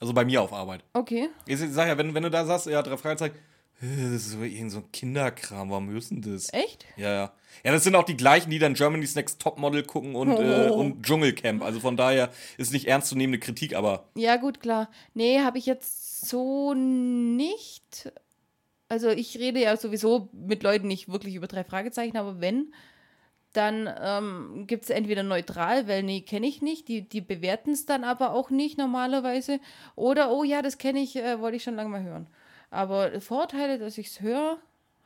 Also 0.00 0.12
bei 0.14 0.24
mir 0.24 0.40
auf 0.42 0.52
Arbeit. 0.52 0.82
Okay. 0.94 1.28
Ich 1.46 1.58
sag 1.58 1.86
ja, 1.86 1.96
wenn, 1.98 2.14
wenn 2.14 2.22
du 2.22 2.30
da 2.30 2.44
sagst, 2.46 2.66
ja, 2.66 2.82
drei 2.82 2.96
Fragezeichen, 2.96 3.34
äh, 3.82 4.12
das 4.12 4.26
ist 4.28 4.34
irgend 4.40 4.72
so 4.72 4.78
ein 4.78 4.90
Kinderkram, 4.92 5.70
warum 5.70 5.88
denn 6.10 6.22
das? 6.22 6.52
Echt? 6.52 6.86
Ja, 6.96 7.12
ja. 7.12 7.32
Ja, 7.64 7.72
das 7.72 7.84
sind 7.84 7.94
auch 7.94 8.04
die 8.04 8.16
gleichen, 8.16 8.50
die 8.50 8.58
dann 8.58 8.74
Germany's 8.74 9.14
Next 9.14 9.40
Topmodel 9.40 9.82
gucken 9.82 10.14
und, 10.14 10.30
äh, 10.30 10.68
Oh. 10.70 10.74
und 10.74 11.02
Dschungelcamp. 11.04 11.62
Also 11.62 11.80
von 11.80 11.96
daher 11.98 12.30
ist 12.56 12.72
nicht 12.72 12.86
ernstzunehmende 12.86 13.38
Kritik, 13.38 13.74
aber 13.74 14.08
Ja, 14.14 14.36
gut, 14.36 14.60
klar. 14.60 14.88
Nee, 15.12 15.40
habe 15.40 15.58
ich 15.58 15.66
jetzt 15.66 16.26
so 16.28 16.72
nicht. 16.74 18.10
Also 18.88 19.08
ich 19.10 19.38
rede 19.38 19.60
ja 19.60 19.76
sowieso 19.76 20.30
mit 20.32 20.62
Leuten 20.62 20.88
nicht 20.88 21.08
wirklich 21.10 21.34
über 21.34 21.46
drei 21.46 21.62
Fragezeichen, 21.64 22.16
aber 22.16 22.40
wenn, 22.40 22.72
dann 23.52 23.88
ähm, 24.00 24.64
gibt 24.66 24.84
es 24.84 24.90
entweder 24.90 25.22
neutral, 25.22 25.88
weil 25.88 26.02
nee, 26.02 26.20
kenne 26.20 26.46
ich 26.46 26.62
nicht, 26.62 26.88
die, 26.88 27.02
die 27.02 27.20
bewerten 27.20 27.72
es 27.72 27.86
dann 27.86 28.04
aber 28.04 28.32
auch 28.32 28.50
nicht 28.50 28.78
normalerweise. 28.78 29.58
Oder, 29.96 30.30
oh 30.30 30.44
ja, 30.44 30.62
das 30.62 30.78
kenne 30.78 31.00
ich, 31.00 31.16
äh, 31.16 31.40
wollte 31.40 31.56
ich 31.56 31.62
schon 31.64 31.74
lange 31.74 31.90
mal 31.90 32.02
hören. 32.02 32.26
Aber 32.70 33.20
Vorteile, 33.20 33.78
dass 33.78 33.98
ich 33.98 34.08
es 34.08 34.20
höre, 34.20 34.58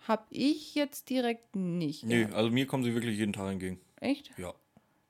habe 0.06 0.24
ich 0.30 0.74
jetzt 0.74 1.08
direkt 1.08 1.56
nicht. 1.56 2.04
nee, 2.04 2.20
gehabt. 2.20 2.34
also 2.34 2.50
mir 2.50 2.66
kommen 2.66 2.84
sie 2.84 2.94
wirklich 2.94 3.16
jeden 3.16 3.32
Tag 3.32 3.50
entgegen. 3.50 3.80
Echt? 4.00 4.30
Ja. 4.36 4.52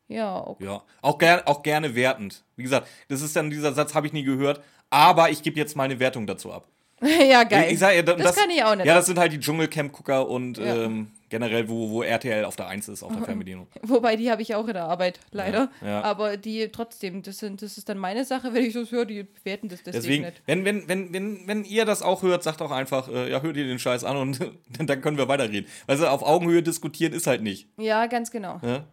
Ja, 0.06 0.46
okay. 0.46 0.66
Ja, 0.66 0.82
auch, 1.00 1.18
ger 1.18 1.42
auch 1.46 1.62
gerne 1.62 1.94
wertend. 1.94 2.44
Wie 2.56 2.62
gesagt, 2.62 2.86
das 3.08 3.22
ist 3.22 3.34
dann 3.34 3.50
dieser 3.50 3.72
Satz, 3.72 3.94
habe 3.94 4.06
ich 4.06 4.12
nie 4.12 4.22
gehört, 4.22 4.62
aber 4.90 5.30
ich 5.30 5.42
gebe 5.42 5.58
jetzt 5.58 5.76
meine 5.76 5.98
Wertung 5.98 6.26
dazu 6.26 6.52
ab. 6.52 6.68
ja, 7.00 7.42
geil. 7.44 7.72
Ich 7.72 7.78
sag, 7.78 7.94
ja, 7.96 8.02
da- 8.02 8.14
das, 8.14 8.36
kann 8.36 8.50
ich 8.50 8.62
auch 8.62 8.76
nicht. 8.76 8.86
Ja, 8.86 8.94
das 8.94 9.06
sind 9.06 9.18
halt 9.18 9.32
die 9.32 9.40
Dschungelcamp-Gucker 9.40 10.28
und 10.28 10.58
Ja. 10.58 10.84
ähm, 10.84 11.10
generell, 11.34 11.68
wo, 11.68 11.90
wo 11.90 12.04
RTL 12.04 12.44
auf 12.44 12.54
der 12.54 12.68
1 12.68 12.88
ist, 12.90 13.02
auf 13.02 13.12
der 13.12 13.24
Fernbedienung. 13.24 13.66
Wobei, 13.82 14.14
die 14.14 14.30
habe 14.30 14.40
ich 14.40 14.54
auch 14.54 14.68
in 14.68 14.74
der 14.74 14.84
Arbeit, 14.84 15.18
leider. 15.32 15.68
Ja, 15.80 15.88
ja. 15.88 16.02
Aber 16.02 16.36
die 16.36 16.68
trotzdem, 16.68 17.22
das, 17.22 17.38
sind, 17.38 17.60
das 17.60 17.76
ist 17.76 17.88
dann 17.88 17.98
meine 17.98 18.24
Sache, 18.24 18.54
wenn 18.54 18.64
ich 18.64 18.74
das 18.74 18.92
höre, 18.92 19.04
die 19.04 19.24
bewerten 19.24 19.68
das 19.68 19.82
deswegen, 19.82 20.02
Deswegen, 20.02 20.24
nicht. 20.26 20.42
wenn, 20.46 20.64
wenn, 20.64 20.88
wenn, 20.88 21.12
wenn, 21.12 21.48
wenn 21.48 21.64
ihr 21.64 21.84
das 21.86 22.02
auch 22.02 22.22
hört, 22.22 22.44
sagt 22.44 22.62
auch 22.62 22.70
einfach, 22.70 23.08
äh, 23.08 23.32
ja, 23.32 23.42
hört 23.42 23.56
ihr 23.56 23.66
den 23.66 23.80
Scheiß 23.80 24.04
an 24.04 24.16
und 24.16 24.38
dann 24.78 25.00
können 25.00 25.18
wir 25.18 25.26
weiterreden. 25.26 25.68
Also 25.88 26.06
auf 26.06 26.22
Augenhöhe 26.22 26.62
diskutieren 26.62 27.12
ist 27.12 27.26
halt 27.26 27.42
nicht. 27.42 27.66
Ja, 27.78 28.06
ganz 28.06 28.30
genau. 28.30 28.60
Ne? 28.62 28.84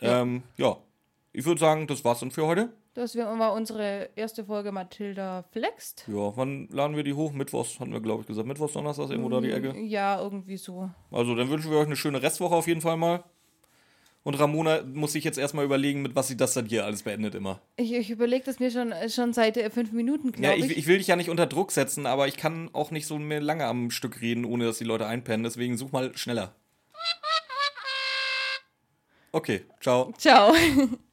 Ähm, 0.00 0.42
ja, 0.56 0.78
ich 1.32 1.44
würde 1.44 1.60
sagen, 1.60 1.86
das 1.86 2.04
war's 2.04 2.18
dann 2.18 2.32
für 2.32 2.44
heute. 2.44 2.70
Das 2.94 3.16
war 3.16 3.54
unsere 3.54 4.10
erste 4.16 4.44
Folge 4.44 4.70
Mathilda 4.70 5.44
Flext. 5.50 6.04
Ja, 6.08 6.36
wann 6.36 6.68
laden 6.70 6.94
wir 6.94 7.04
die 7.04 7.14
hoch? 7.14 7.32
Mittwochs, 7.32 7.80
hatten 7.80 7.92
wir, 7.92 8.00
glaube 8.00 8.20
ich, 8.20 8.26
gesagt. 8.26 8.46
Mittwochs, 8.46 8.74
Donnerstags, 8.74 9.10
irgendwo 9.10 9.30
da 9.30 9.40
die 9.40 9.50
Ecke. 9.50 9.74
Ja, 9.80 10.20
irgendwie 10.20 10.58
so. 10.58 10.90
Also, 11.10 11.34
dann 11.34 11.48
wünschen 11.48 11.70
wir 11.70 11.78
euch 11.78 11.86
eine 11.86 11.96
schöne 11.96 12.22
Restwoche 12.22 12.54
auf 12.54 12.66
jeden 12.66 12.82
Fall 12.82 12.98
mal. 12.98 13.24
Und 14.24 14.38
Ramona 14.38 14.82
muss 14.84 15.12
sich 15.14 15.24
jetzt 15.24 15.38
erstmal 15.38 15.64
überlegen, 15.64 16.02
mit 16.02 16.14
was 16.14 16.28
sie 16.28 16.36
das 16.36 16.54
dann 16.54 16.66
hier 16.66 16.84
alles 16.84 17.02
beendet 17.02 17.34
immer. 17.34 17.60
Ich, 17.76 17.92
ich 17.92 18.10
überlege 18.10 18.44
das 18.44 18.60
mir 18.60 18.70
schon, 18.70 18.92
schon 19.08 19.32
seit 19.32 19.56
äh, 19.56 19.68
fünf 19.70 19.90
Minuten, 19.92 20.28
Ja, 20.40 20.52
glaube 20.52 20.58
ich, 20.66 20.70
ich. 20.72 20.78
ich 20.78 20.86
will 20.86 20.98
dich 20.98 21.08
ja 21.08 21.16
nicht 21.16 21.30
unter 21.30 21.46
Druck 21.46 21.72
setzen, 21.72 22.06
aber 22.06 22.28
ich 22.28 22.36
kann 22.36 22.70
auch 22.72 22.90
nicht 22.92 23.06
so 23.06 23.18
mehr 23.18 23.40
lange 23.40 23.64
am 23.66 23.90
Stück 23.90 24.20
reden, 24.20 24.44
ohne 24.44 24.64
dass 24.66 24.78
die 24.78 24.84
Leute 24.84 25.06
einpennen. 25.06 25.42
Deswegen 25.42 25.76
such 25.76 25.90
mal 25.92 26.16
schneller. 26.16 26.54
Okay, 29.32 29.64
ciao. 29.80 30.12
Ciao. 30.18 30.52